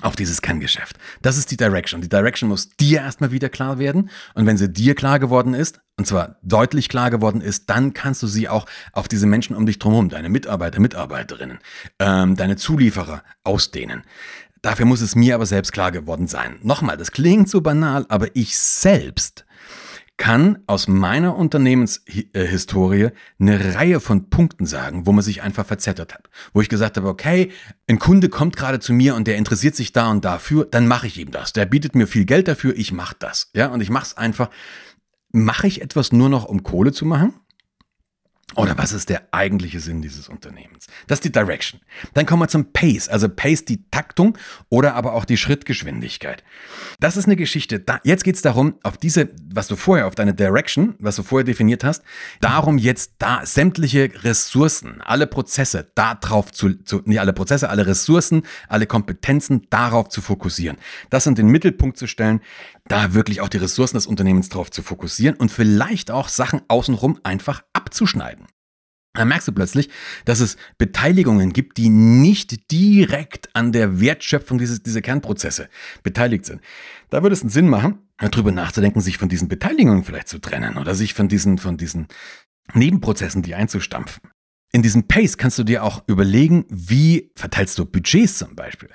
auf 0.02 0.16
dieses 0.16 0.42
Kerngeschäft. 0.42 0.98
Das 1.22 1.38
ist 1.38 1.52
die 1.52 1.58
Direction. 1.58 2.02
Die 2.02 2.10
Direction 2.10 2.50
muss 2.50 2.70
dir 2.70 3.00
erstmal 3.02 3.32
wieder 3.32 3.50
klar 3.50 3.80
werden. 3.80 4.10
Und 4.34 4.46
wenn 4.46 4.58
sie 4.58 4.72
dir 4.72 4.96
klar 4.96 5.20
geworden 5.20 5.54
ist, 5.54 5.82
und 5.98 6.06
zwar 6.06 6.38
deutlich 6.42 6.88
klar 6.88 7.10
geworden 7.10 7.42
ist, 7.42 7.70
dann 7.70 7.94
kannst 7.94 8.24
du 8.24 8.28
sie 8.28 8.48
auch 8.48 8.66
auf 8.94 9.08
diese 9.08 9.28
Menschen 9.28 9.56
um 9.56 9.66
dich 9.66 9.80
drumherum, 9.80 10.10
deine 10.10 10.30
Mitarbeiter, 10.30 10.80
Mitarbeiterinnen, 10.80 11.60
ähm, 12.00 12.36
deine 12.38 12.56
Zulieferer 12.56 13.24
ausdehnen. 13.44 14.04
Dafür 14.62 14.86
muss 14.86 15.02
es 15.02 15.16
mir 15.16 15.36
aber 15.36 15.46
selbst 15.46 15.72
klar 15.72 15.92
geworden 15.92 16.28
sein. 16.28 16.60
Nochmal, 16.62 16.98
das 16.98 17.12
klingt 17.12 17.50
so 17.50 17.62
banal, 17.62 18.06
aber 18.10 18.28
ich 18.36 18.58
selbst 18.58 19.46
kann 20.20 20.60
aus 20.68 20.90
meiner 20.90 21.38
Unternehmenshistorie 21.38 23.10
eine 23.40 23.74
Reihe 23.74 24.02
von 24.02 24.30
Punkten 24.30 24.66
sagen, 24.66 25.08
wo 25.08 25.14
man 25.14 25.24
sich 25.24 25.42
einfach 25.42 25.66
verzettert 25.66 26.14
hat. 26.14 26.30
Wo 26.54 26.60
ich 26.60 26.68
gesagt 26.68 26.98
habe, 26.98 27.08
okay, 27.08 27.52
ein 27.88 28.00
Kunde 28.00 28.28
kommt 28.28 28.58
gerade 28.58 28.82
zu 28.82 28.92
mir 28.92 29.16
und 29.16 29.28
der 29.28 29.38
interessiert 29.38 29.78
sich 29.78 29.94
da 29.94 30.12
und 30.12 30.26
dafür, 30.26 30.66
dann 30.66 30.88
mache 30.88 31.08
ich 31.08 31.18
ihm 31.18 31.32
das. 31.32 31.54
Der 31.54 31.66
bietet 31.66 31.96
mir 31.96 32.06
viel 32.06 32.26
Geld 32.26 32.50
dafür, 32.50 32.76
ich 32.76 32.92
mache 32.92 33.16
das. 33.18 33.50
Ja, 33.56 33.68
und 33.68 33.80
ich 33.80 33.90
mache 33.90 34.08
es 34.08 34.18
einfach. 34.18 34.50
Mache 35.32 35.68
ich 35.68 35.82
etwas 35.82 36.12
nur 36.12 36.28
noch, 36.28 36.46
um 36.46 36.64
Kohle 36.64 36.92
zu 36.92 37.06
machen? 37.06 37.34
Oder 38.56 38.78
was 38.78 38.94
ist 38.94 39.10
der 39.10 39.22
eigentliche 39.32 39.80
Sinn 39.80 40.02
dieses 40.02 40.28
Unternehmens? 40.28 40.88
Das 41.08 41.18
ist 41.18 41.26
die 41.26 41.32
Direction. 41.32 41.82
Dann 42.16 42.26
kommen 42.26 42.42
wir 42.42 42.48
zum 42.48 42.74
Pace. 42.74 43.08
Also 43.08 43.30
Pace 43.30 43.64
die 43.64 43.88
Taktung 43.92 44.38
oder 44.70 44.96
aber 44.96 45.14
auch 45.14 45.26
die 45.26 45.38
Schrittgeschwindigkeit. 45.38 46.44
Das 47.00 47.16
ist 47.16 47.26
eine 47.26 47.36
Geschichte. 47.36 47.80
Da, 47.80 48.00
jetzt 48.04 48.24
geht 48.24 48.36
es 48.36 48.42
darum, 48.42 48.76
auf 48.82 48.98
diese, 48.98 49.30
was 49.54 49.68
du 49.68 49.76
vorher, 49.76 50.08
auf 50.08 50.16
deine 50.16 50.34
Direction, 50.34 50.96
was 50.98 51.16
du 51.16 51.24
vorher 51.24 51.44
definiert 51.44 51.84
hast, 51.84 52.02
darum 52.42 52.80
jetzt 52.80 53.14
da 53.20 53.46
sämtliche 53.46 54.10
Ressourcen, 54.24 55.02
alle 55.02 55.28
Prozesse 55.28 55.86
darauf 55.94 56.52
zu, 56.52 56.74
zu, 56.84 57.02
nicht 57.06 57.20
alle 57.20 57.34
Prozesse, 57.34 57.70
alle 57.70 57.86
Ressourcen, 57.86 58.44
alle 58.68 58.88
Kompetenzen 58.88 59.68
darauf 59.70 60.10
zu 60.10 60.22
fokussieren. 60.22 60.78
Das 61.12 61.28
in 61.28 61.36
den 61.36 61.48
Mittelpunkt 61.48 61.98
zu 61.98 62.08
stellen, 62.08 62.42
da 62.88 63.14
wirklich 63.14 63.42
auch 63.42 63.50
die 63.50 63.58
Ressourcen 63.58 63.96
des 63.96 64.08
Unternehmens 64.08 64.50
drauf 64.50 64.72
zu 64.72 64.82
fokussieren 64.82 65.36
und 65.36 65.52
vielleicht 65.52 66.10
auch 66.10 66.28
Sachen 66.28 66.62
außenrum 66.68 67.20
einfach 67.24 67.62
abzuschneiden. 67.74 68.39
Dann 69.14 69.28
merkst 69.28 69.48
du 69.48 69.52
plötzlich, 69.52 69.90
dass 70.26 70.40
es 70.40 70.56
Beteiligungen 70.78 71.52
gibt, 71.52 71.78
die 71.78 71.90
nicht 71.90 72.72
direkt 72.72 73.54
an 73.56 73.72
der 73.72 74.00
Wertschöpfung 74.00 74.60
dieses, 74.60 74.84
dieser 74.84 75.02
Kernprozesse 75.02 75.68
beteiligt 76.04 76.46
sind. 76.46 76.62
Da 77.10 77.24
würde 77.24 77.34
es 77.34 77.42
einen 77.42 77.50
Sinn 77.50 77.68
machen, 77.68 78.00
darüber 78.18 78.52
nachzudenken, 78.52 79.02
sich 79.02 79.18
von 79.18 79.30
diesen 79.30 79.48
Beteiligungen 79.48 80.04
vielleicht 80.04 80.28
zu 80.28 80.40
trennen 80.40 80.78
oder 80.78 80.94
sich 80.94 81.16
von 81.16 81.28
diesen, 81.28 81.58
von 81.58 81.78
diesen 81.78 82.08
Nebenprozessen, 82.74 83.42
die 83.42 83.56
einzustampfen. 83.56 84.22
In 84.72 84.84
diesem 84.84 85.08
Pace 85.08 85.38
kannst 85.38 85.58
du 85.58 85.64
dir 85.64 85.84
auch 85.84 86.04
überlegen, 86.06 86.64
wie 86.70 87.32
verteilst 87.34 87.80
du 87.80 87.86
Budgets 87.86 88.38
zum 88.38 88.56
Beispiel. 88.56 88.90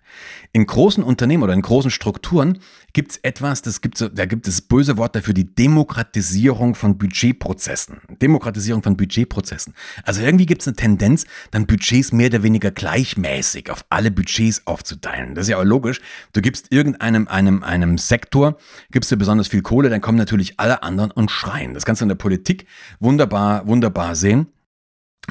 In 0.53 0.67
großen 0.67 1.03
Unternehmen 1.03 1.43
oder 1.43 1.53
in 1.53 1.63
großen 1.63 1.91
Strukturen 1.91 2.61
gibt 2.93 3.11
es 3.11 3.17
etwas, 3.25 3.61
das 3.61 3.81
gibt 3.81 4.01
da 4.01 4.27
gibt 4.27 4.47
es 4.47 4.61
böse 4.61 4.97
Wort 4.99 5.17
dafür, 5.17 5.35
die 5.35 5.53
Demokratisierung 5.53 6.77
von 6.77 6.97
Budgetprozessen. 6.97 8.03
Demokratisierung 8.23 8.85
von 8.85 8.97
Budgetprozessen. 8.97 9.75
Also 10.05 10.23
irgendwie 10.23 10.47
gibt 10.47 10.61
es 10.61 10.69
eine 10.69 10.77
Tendenz, 10.77 11.27
dann 11.51 11.67
Budgets 11.67 12.13
mehr 12.13 12.29
oder 12.29 12.45
weniger 12.45 12.71
gleichmäßig 12.71 13.69
auf 13.73 13.85
alle 13.91 14.13
Budgets 14.13 14.65
aufzuteilen. 14.69 15.35
Das 15.35 15.47
ist 15.47 15.49
ja 15.49 15.59
auch 15.59 15.65
logisch. 15.65 16.01
Du 16.35 16.41
gibst 16.41 16.71
irgendeinem 16.71 17.27
einem, 17.27 17.65
einem 17.65 17.99
Sektor, 17.99 18.59
gibst 18.93 19.11
du 19.11 19.17
besonders 19.17 19.49
viel 19.49 19.63
Kohle, 19.63 19.91
dann 19.91 20.01
kommen 20.01 20.19
natürlich 20.19 20.61
alle 20.61 20.85
anderen 20.85 21.11
und 21.11 21.33
schreien. 21.33 21.75
Das 21.75 21.85
kannst 21.85 22.01
du 22.01 22.05
in 22.05 22.11
der 22.11 22.15
Politik 22.15 22.69
wunderbar, 23.01 23.67
wunderbar 23.67 24.15
sehen 24.15 24.47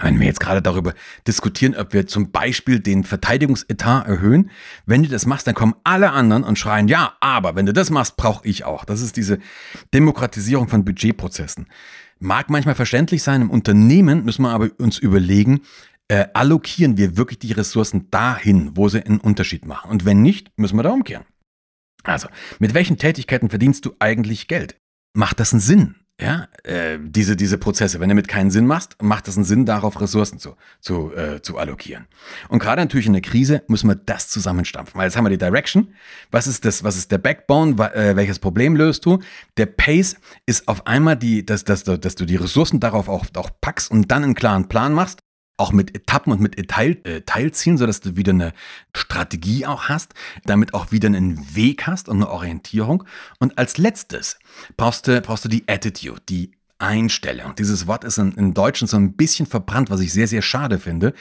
wenn 0.02 0.20
wir 0.20 0.28
jetzt 0.28 0.40
gerade 0.40 0.62
darüber 0.62 0.94
diskutieren, 1.28 1.76
ob 1.76 1.94
wir 1.94 2.08
zum 2.08 2.32
Beispiel 2.32 2.80
den 2.80 3.04
Verteidigungsetat 3.04 4.08
erhöhen, 4.08 4.50
wenn 4.86 5.04
du 5.04 5.10
das 5.10 5.26
machst, 5.26 5.46
dann 5.48 5.56
kommen 5.56 5.76
alle 5.84 6.12
anderen 6.12 6.44
und 6.44 6.58
schreien, 6.58 6.88
ja, 6.88 7.16
aber 7.20 7.56
wenn 7.56 7.66
du 7.66 7.74
das 7.74 7.90
machst, 7.90 8.18
brauche 8.18 8.48
ich 8.48 8.64
auch. 8.64 8.86
Das 8.86 9.02
ist 9.02 9.18
diese 9.18 9.40
Demokratisierung 9.94 10.68
von 10.68 10.84
Budgetprozessen. 10.84 11.68
Mag 12.20 12.50
manchmal 12.50 12.76
verständlich 12.76 13.22
sein, 13.22 13.42
im 13.42 13.52
Unternehmen 13.52 14.24
müssen 14.24 14.44
wir 14.44 14.52
aber 14.52 14.70
uns 14.78 14.98
überlegen, 14.98 15.62
äh, 16.08 16.28
allokieren 16.34 16.98
wir 16.98 17.18
wirklich 17.18 17.40
die 17.40 17.52
Ressourcen 17.52 18.10
dahin, 18.10 18.76
wo 18.76 18.90
sie 18.90 19.06
einen 19.06 19.20
Unterschied 19.20 19.66
machen. 19.66 19.92
Und 19.92 20.06
wenn 20.06 20.22
nicht, 20.22 20.52
müssen 20.58 20.78
wir 20.78 20.84
da 20.84 20.92
umkehren. 20.92 21.26
Also, 22.04 22.28
mit 22.60 22.74
welchen 22.74 22.98
Tätigkeiten 22.98 23.50
verdienst 23.50 23.86
du 23.86 23.96
eigentlich 24.00 24.48
Geld? 24.48 24.78
Macht 25.14 25.40
das 25.40 25.54
einen 25.54 25.62
Sinn? 25.62 25.96
Ja, 26.22 26.48
äh, 26.64 27.00
diese, 27.02 27.36
diese 27.36 27.58
Prozesse. 27.58 28.00
Wenn 28.00 28.08
du 28.10 28.14
damit 28.14 28.28
keinen 28.28 28.52
Sinn 28.52 28.68
machst, 28.68 29.02
macht 29.02 29.28
es 29.28 29.36
einen 29.36 29.46
Sinn, 29.46 29.66
darauf 29.66 30.00
Ressourcen 30.00 30.38
zu, 30.38 30.56
zu, 30.80 31.12
äh, 31.16 31.42
zu 31.42 31.58
allokieren. 31.58 32.08
Und 32.50 32.60
gerade 32.60 32.82
natürlich 32.82 33.08
in 33.08 33.14
der 33.14 33.24
Krise 33.24 33.64
müssen 33.68 33.90
wir 33.90 33.96
das 33.96 34.30
zusammenstampfen. 34.30 34.96
Weil 34.96 35.08
jetzt 35.08 35.18
haben 35.18 35.26
wir 35.26 35.32
die 35.32 35.40
Direction. 35.40 35.94
Was 36.30 36.46
ist 36.46 36.66
das, 36.66 36.84
was 36.84 36.98
ist 36.98 37.12
der 37.12 37.18
Backbone? 37.18 37.76
Äh, 37.94 38.16
welches 38.16 38.38
Problem 38.38 38.76
löst 38.76 39.06
du? 39.06 39.20
Der 39.58 39.66
Pace 39.66 40.18
ist 40.46 40.68
auf 40.68 40.86
einmal 40.86 41.18
die, 41.18 41.46
dass, 41.46 41.64
dass, 41.64 41.84
dass 41.84 42.16
du 42.16 42.26
die 42.26 42.36
Ressourcen 42.36 42.80
darauf 42.80 43.10
auch, 43.10 43.26
auch 43.36 43.50
packst 43.60 43.90
und 43.90 44.12
dann 44.12 44.24
einen 44.24 44.36
klaren 44.36 44.70
Plan 44.70 44.94
machst 44.94 45.23
auch 45.58 45.72
mit 45.72 45.96
Etappen 45.96 46.32
und 46.32 46.42
mit 46.42 46.56
Teil, 46.68 46.98
äh, 47.04 47.22
Teilzielen, 47.22 47.78
sodass 47.78 48.02
du 48.02 48.16
wieder 48.16 48.32
eine 48.32 48.54
Strategie 48.96 49.66
auch 49.66 49.84
hast, 49.84 50.14
damit 50.46 50.74
auch 50.74 50.92
wieder 50.92 51.08
einen 51.08 51.56
Weg 51.56 51.86
hast 51.88 52.10
und 52.10 52.18
eine 52.18 52.30
Orientierung. 52.30 53.04
Und 53.40 53.58
als 53.58 53.78
letztes 53.78 54.38
brauchst 54.78 55.08
du, 55.08 55.22
brauchst 55.22 55.46
du 55.46 55.50
die 55.50 55.64
Attitude, 55.68 56.22
die 56.28 56.52
Einstellung. 56.80 57.56
Dieses 57.56 57.88
Wort 57.88 58.04
ist 58.04 58.18
in, 58.18 58.34
im 58.34 58.54
Deutschen 58.54 58.88
so 58.88 58.98
ein 58.98 59.14
bisschen 59.14 59.46
verbrannt, 59.46 59.90
was 59.90 60.02
ich 60.02 60.12
sehr, 60.12 60.28
sehr 60.28 60.42
schade 60.42 60.80
finde. 60.80 61.14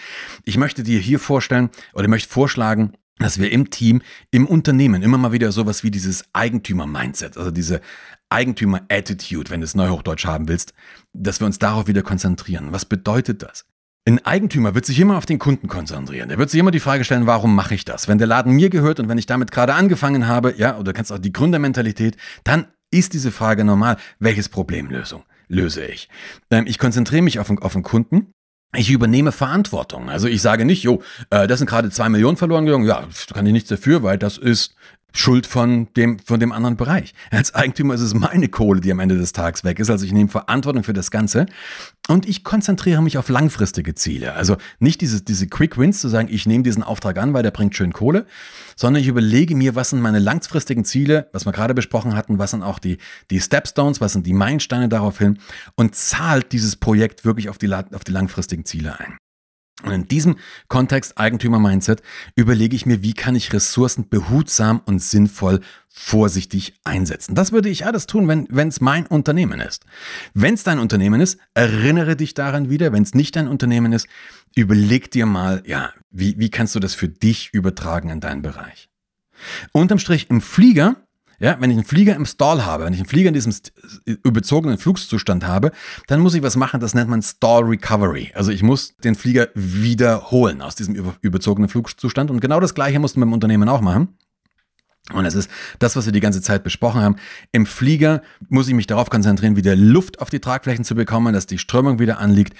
Ich 0.44 0.56
möchte 0.56 0.82
dir 0.82 0.98
hier 0.98 1.20
vorstellen 1.20 1.70
oder 1.94 2.08
möchte 2.08 2.28
vorschlagen, 2.28 2.94
dass 3.18 3.38
wir 3.38 3.52
im 3.52 3.70
Team, 3.70 4.02
im 4.30 4.46
Unternehmen 4.46 5.02
immer 5.02 5.18
mal 5.18 5.32
wieder 5.32 5.52
sowas 5.52 5.84
wie 5.84 5.90
dieses 5.90 6.24
Eigentümer-Mindset, 6.32 7.36
also 7.36 7.50
diese 7.50 7.80
Eigentümer-Attitude, 8.30 9.50
wenn 9.50 9.60
du 9.60 9.64
es 9.64 9.74
Neuhochdeutsch 9.74 10.24
haben 10.24 10.48
willst, 10.48 10.72
dass 11.12 11.40
wir 11.40 11.46
uns 11.46 11.58
darauf 11.58 11.86
wieder 11.86 12.02
konzentrieren. 12.02 12.72
Was 12.72 12.84
bedeutet 12.84 13.42
das? 13.42 13.66
Ein 14.04 14.24
Eigentümer 14.26 14.74
wird 14.74 14.84
sich 14.84 14.98
immer 14.98 15.16
auf 15.16 15.26
den 15.26 15.38
Kunden 15.38 15.68
konzentrieren. 15.68 16.28
Der 16.28 16.38
wird 16.38 16.50
sich 16.50 16.58
immer 16.58 16.72
die 16.72 16.80
Frage 16.80 17.04
stellen, 17.04 17.26
warum 17.26 17.54
mache 17.54 17.76
ich 17.76 17.84
das? 17.84 18.08
Wenn 18.08 18.18
der 18.18 18.26
Laden 18.26 18.52
mir 18.52 18.68
gehört 18.68 18.98
und 18.98 19.08
wenn 19.08 19.18
ich 19.18 19.26
damit 19.26 19.52
gerade 19.52 19.74
angefangen 19.74 20.26
habe, 20.26 20.54
ja, 20.56 20.76
oder 20.76 20.92
kennst 20.92 21.12
auch 21.12 21.18
die 21.18 21.32
Gründermentalität, 21.32 22.16
dann 22.42 22.66
ist 22.90 23.12
diese 23.12 23.30
Frage 23.30 23.64
normal. 23.64 23.96
Welches 24.18 24.48
Problemlösung 24.48 25.22
löse 25.46 25.84
ich? 25.84 26.08
Ähm, 26.50 26.64
ich 26.66 26.78
konzentriere 26.78 27.22
mich 27.22 27.38
auf, 27.38 27.48
auf 27.62 27.74
den 27.74 27.84
Kunden. 27.84 28.32
Ich 28.74 28.90
übernehme 28.90 29.30
Verantwortung. 29.30 30.10
Also 30.10 30.26
ich 30.26 30.42
sage 30.42 30.64
nicht, 30.64 30.82
jo, 30.82 31.02
äh, 31.30 31.46
das 31.46 31.58
sind 31.58 31.68
gerade 31.70 31.90
zwei 31.90 32.08
Millionen 32.08 32.36
verloren 32.36 32.66
gegangen. 32.66 32.86
Ja, 32.86 33.06
kann 33.32 33.46
ich 33.46 33.52
nichts 33.52 33.68
dafür, 33.68 34.02
weil 34.02 34.18
das 34.18 34.36
ist 34.36 34.74
Schuld 35.12 35.46
von 35.46 35.88
dem, 35.96 36.18
von 36.18 36.40
dem 36.40 36.52
anderen 36.52 36.76
Bereich. 36.76 37.14
Als 37.30 37.54
Eigentümer 37.54 37.94
ist 37.94 38.00
es 38.00 38.14
meine 38.14 38.48
Kohle, 38.48 38.80
die 38.80 38.90
am 38.90 39.00
Ende 39.00 39.16
des 39.16 39.32
Tages 39.32 39.64
weg 39.64 39.78
ist. 39.78 39.90
Also 39.90 40.04
ich 40.04 40.12
nehme 40.12 40.28
Verantwortung 40.28 40.84
für 40.84 40.92
das 40.92 41.10
Ganze 41.10 41.46
und 42.08 42.28
ich 42.28 42.44
konzentriere 42.44 43.02
mich 43.02 43.18
auf 43.18 43.28
langfristige 43.28 43.94
Ziele. 43.94 44.34
Also 44.34 44.56
nicht 44.78 45.00
diese, 45.00 45.22
diese 45.22 45.46
Quick 45.46 45.78
Wins 45.78 46.00
zu 46.00 46.08
sagen, 46.08 46.28
ich 46.30 46.46
nehme 46.46 46.64
diesen 46.64 46.82
Auftrag 46.82 47.18
an, 47.18 47.34
weil 47.34 47.42
der 47.42 47.50
bringt 47.50 47.76
schön 47.76 47.92
Kohle, 47.92 48.26
sondern 48.76 49.02
ich 49.02 49.08
überlege 49.08 49.54
mir, 49.54 49.74
was 49.74 49.90
sind 49.90 50.00
meine 50.00 50.18
langfristigen 50.18 50.84
Ziele, 50.84 51.28
was 51.32 51.46
wir 51.46 51.52
gerade 51.52 51.74
besprochen 51.74 52.14
hatten, 52.14 52.38
was 52.38 52.52
sind 52.52 52.62
auch 52.62 52.78
die, 52.78 52.98
die 53.30 53.40
Stepstones, 53.40 54.00
was 54.00 54.12
sind 54.12 54.26
die 54.26 54.32
Meilensteine 54.32 54.88
daraufhin 54.88 55.38
und 55.76 55.94
zahlt 55.94 56.52
dieses 56.52 56.76
Projekt 56.76 57.24
wirklich 57.24 57.48
auf 57.48 57.58
die, 57.58 57.72
auf 57.72 58.04
die 58.04 58.12
langfristigen 58.12 58.64
Ziele 58.64 58.98
ein. 58.98 59.18
Und 59.84 59.92
in 59.92 60.08
diesem 60.08 60.36
Kontext 60.68 61.18
Eigentümer-Mindset 61.18 62.02
überlege 62.36 62.76
ich 62.76 62.86
mir, 62.86 63.02
wie 63.02 63.14
kann 63.14 63.34
ich 63.34 63.52
Ressourcen 63.52 64.08
behutsam 64.08 64.80
und 64.84 65.02
sinnvoll 65.02 65.60
vorsichtig 65.88 66.74
einsetzen. 66.84 67.34
Das 67.34 67.52
würde 67.52 67.68
ich 67.68 67.84
alles 67.84 68.06
tun, 68.06 68.26
wenn 68.26 68.68
es 68.68 68.80
mein 68.80 69.06
Unternehmen 69.06 69.60
ist. 69.60 69.84
Wenn 70.32 70.54
es 70.54 70.64
dein 70.64 70.78
Unternehmen 70.78 71.20
ist, 71.20 71.38
erinnere 71.54 72.16
dich 72.16 72.34
daran 72.34 72.70
wieder. 72.70 72.92
Wenn 72.92 73.02
es 73.02 73.14
nicht 73.14 73.36
dein 73.36 73.48
Unternehmen 73.48 73.92
ist, 73.92 74.08
überleg 74.56 75.10
dir 75.10 75.26
mal, 75.26 75.62
ja, 75.66 75.92
wie, 76.10 76.38
wie 76.38 76.50
kannst 76.50 76.74
du 76.74 76.80
das 76.80 76.94
für 76.94 77.08
dich 77.08 77.50
übertragen 77.52 78.08
in 78.08 78.20
deinen 78.20 78.42
Bereich. 78.42 78.88
Unterm 79.72 79.98
Strich 79.98 80.30
im 80.30 80.40
Flieger 80.40 80.96
ja, 81.42 81.56
wenn 81.58 81.70
ich 81.70 81.76
einen 81.76 81.84
Flieger 81.84 82.14
im 82.14 82.24
Stall 82.24 82.64
habe, 82.64 82.84
wenn 82.84 82.92
ich 82.92 83.00
einen 83.00 83.08
Flieger 83.08 83.26
in 83.26 83.34
diesem 83.34 83.52
überzogenen 84.22 84.78
Flugzustand 84.78 85.44
habe, 85.44 85.72
dann 86.06 86.20
muss 86.20 86.34
ich 86.34 86.42
was 86.42 86.54
machen, 86.54 86.78
das 86.78 86.94
nennt 86.94 87.10
man 87.10 87.20
Stall 87.20 87.64
Recovery. 87.64 88.30
Also 88.34 88.52
ich 88.52 88.62
muss 88.62 88.96
den 88.98 89.16
Flieger 89.16 89.48
wiederholen 89.54 90.62
aus 90.62 90.76
diesem 90.76 91.14
überzogenen 91.20 91.68
Flugzustand. 91.68 92.30
Und 92.30 92.40
genau 92.40 92.60
das 92.60 92.74
Gleiche 92.74 93.00
muss 93.00 93.16
man 93.16 93.28
beim 93.28 93.32
Unternehmen 93.34 93.68
auch 93.68 93.80
machen. 93.80 94.16
Und 95.10 95.24
das 95.24 95.34
ist 95.34 95.50
das, 95.80 95.96
was 95.96 96.06
wir 96.06 96.12
die 96.12 96.20
ganze 96.20 96.40
Zeit 96.42 96.62
besprochen 96.62 97.02
haben. 97.02 97.16
Im 97.50 97.66
Flieger 97.66 98.22
muss 98.48 98.68
ich 98.68 98.74
mich 98.74 98.86
darauf 98.86 99.10
konzentrieren, 99.10 99.56
wieder 99.56 99.74
Luft 99.74 100.20
auf 100.20 100.30
die 100.30 100.38
Tragflächen 100.38 100.84
zu 100.84 100.94
bekommen, 100.94 101.34
dass 101.34 101.46
die 101.46 101.58
Strömung 101.58 101.98
wieder 101.98 102.18
anliegt. 102.18 102.54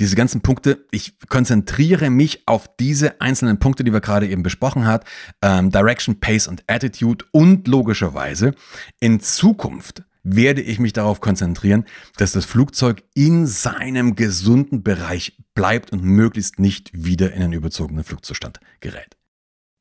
Diese 0.00 0.16
ganzen 0.16 0.40
Punkte, 0.40 0.84
ich 0.90 1.16
konzentriere 1.28 2.10
mich 2.10 2.42
auf 2.46 2.68
diese 2.80 3.20
einzelnen 3.20 3.60
Punkte, 3.60 3.84
die 3.84 3.92
wir 3.92 4.00
gerade 4.00 4.28
eben 4.28 4.42
besprochen 4.42 4.86
haben. 4.86 5.04
Ähm, 5.40 5.70
Direction, 5.70 6.18
Pace 6.18 6.48
und 6.48 6.64
Attitude 6.66 7.24
und 7.30 7.68
logischerweise 7.68 8.54
in 8.98 9.20
Zukunft 9.20 10.02
werde 10.24 10.62
ich 10.62 10.80
mich 10.80 10.94
darauf 10.94 11.20
konzentrieren, 11.20 11.84
dass 12.16 12.32
das 12.32 12.44
Flugzeug 12.44 13.04
in 13.14 13.46
seinem 13.46 14.16
gesunden 14.16 14.82
Bereich 14.82 15.38
bleibt 15.54 15.92
und 15.92 16.02
möglichst 16.02 16.58
nicht 16.58 16.90
wieder 16.92 17.32
in 17.34 17.42
einen 17.42 17.52
überzogenen 17.52 18.02
Flugzustand 18.02 18.58
gerät. 18.80 19.16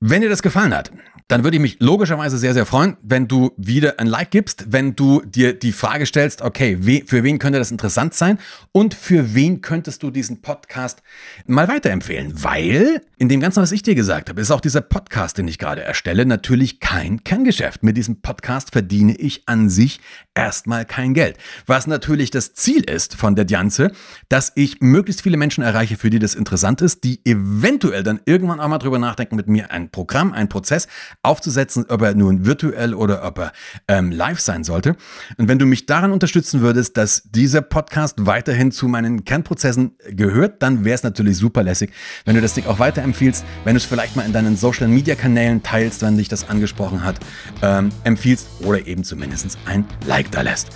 Wenn 0.06 0.22
dir 0.22 0.28
das 0.28 0.42
gefallen 0.42 0.76
hat, 0.76 0.92
dann 1.30 1.46
würde 1.46 1.56
ich 1.56 1.62
mich 1.62 1.78
logischerweise 1.80 2.38
sehr, 2.38 2.54
sehr 2.54 2.66
freuen, 2.66 2.98
wenn 3.02 3.30
du 3.30 3.52
wieder 3.56 4.00
ein 4.00 4.08
Like 4.08 4.32
gibst, 4.32 4.66
wenn 4.74 4.98
du 4.98 5.22
dir 5.22 5.58
die 5.58 5.72
Frage 5.72 6.06
stellst, 6.06 6.42
okay, 6.42 6.78
für 7.08 7.24
wen 7.24 7.40
könnte 7.40 7.58
das 7.58 7.72
interessant 7.72 8.14
sein 8.14 8.38
und 8.74 8.94
für 8.94 9.34
wen 9.34 9.62
könntest 9.62 10.04
du 10.04 10.12
diesen 10.12 10.42
Podcast 10.42 11.02
mal 11.48 11.70
weiterempfehlen? 11.70 12.44
Weil 12.44 13.02
in 13.18 13.30
dem 13.30 13.40
Ganzen, 13.40 13.62
was 13.62 13.72
ich 13.72 13.84
dir 13.84 13.96
gesagt 13.96 14.30
habe, 14.30 14.42
ist 14.42 14.52
auch 14.52 14.60
dieser 14.60 14.82
Podcast, 14.82 15.38
den 15.38 15.48
ich 15.48 15.58
gerade 15.58 15.82
erstelle, 15.82 16.26
natürlich 16.26 16.82
kein 16.82 17.24
Kerngeschäft. 17.24 17.84
Mit 17.84 17.96
diesem 17.96 18.22
Podcast 18.22 18.72
verdiene 18.72 19.16
ich 19.16 19.44
an 19.48 19.70
sich 19.70 20.02
erstmal 20.36 20.84
kein 20.84 21.14
Geld. 21.14 21.38
Was 21.66 21.88
natürlich 21.88 22.32
das 22.32 22.54
Ziel 22.54 22.84
ist 22.84 23.16
von 23.16 23.38
der 23.38 23.46
Dianze, 23.46 23.94
dass 24.28 24.52
ich 24.56 24.82
möglichst 24.82 25.22
viele 25.22 25.38
Menschen 25.38 25.64
erreiche, 25.64 25.96
für 25.96 26.10
die 26.10 26.20
das 26.20 26.36
interessant 26.36 26.82
ist, 26.82 27.06
die 27.06 27.22
eventuell 27.26 28.04
dann 28.04 28.20
irgendwann 28.26 28.60
auch 28.60 28.68
mal 28.68 28.78
drüber 28.78 29.00
nachdenken, 29.00 29.38
mit 29.38 29.48
mir 29.48 29.72
ein 29.72 29.90
Programm, 29.94 30.34
ein 30.34 30.50
Prozess 30.50 30.90
aufzusetzen, 31.22 31.86
ob 31.88 32.02
er 32.02 32.14
nun 32.16 32.46
virtuell 32.46 32.94
oder 32.94 33.24
ob 33.24 33.40
er 33.40 33.54
ähm, 33.88 34.12
live 34.12 34.42
sein 34.42 34.66
sollte. 34.66 34.98
Und 35.38 35.48
wenn 35.48 35.60
du 35.60 35.66
mich 35.66 35.86
daran 35.86 36.12
unterstützen 36.12 36.60
würdest, 36.60 36.98
dass 36.98 37.24
dieser 37.24 37.62
Podcast 37.62 38.26
weiterhin 38.26 38.74
zu 38.74 38.90
meinen 38.90 39.24
Kernprozessen 39.24 39.96
gehört, 40.10 40.62
dann 40.62 40.84
wäre 40.84 40.96
es 40.96 41.04
natürlich 41.04 41.38
super 41.38 41.64
lässig, 41.64 41.92
wenn 42.26 42.36
du 42.36 42.42
das 42.42 42.54
Ding 42.54 42.66
auch 42.66 42.80
weiterempfiehlst, 42.80 43.46
wenn 43.64 43.76
du 43.76 43.78
es 43.78 43.86
vielleicht 43.86 44.18
mal 44.18 44.26
in 44.26 44.34
deinen 44.34 44.58
Social 44.58 44.90
Media 44.90 45.16
Kanälen 45.16 45.64
teilst, 45.64 46.02
wenn 46.02 46.18
dich 46.18 46.28
das 46.28 46.50
angesprochen 46.50 47.06
hat, 47.06 47.16
ähm, 47.62 47.90
empfiehlst 48.04 48.48
oder 48.62 48.86
eben 48.86 49.06
zumindest 49.06 49.58
ein 49.66 49.86
Like 50.06 50.32
da 50.32 50.42
lässt. 50.42 50.70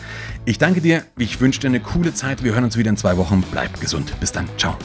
Ich 0.46 0.58
danke 0.58 0.80
dir, 0.80 1.04
ich 1.18 1.42
wünsche 1.42 1.60
dir 1.60 1.68
eine 1.68 1.82
coole 1.82 2.14
Zeit. 2.14 2.44
Wir 2.44 2.54
hören 2.54 2.64
uns 2.64 2.78
wieder 2.78 2.90
in 2.90 2.98
zwei 2.98 3.18
Wochen. 3.18 3.44
Bleib 3.52 3.82
gesund. 3.82 4.18
Bis 4.22 4.32
dann. 4.32 4.48
Ciao. 4.58 4.78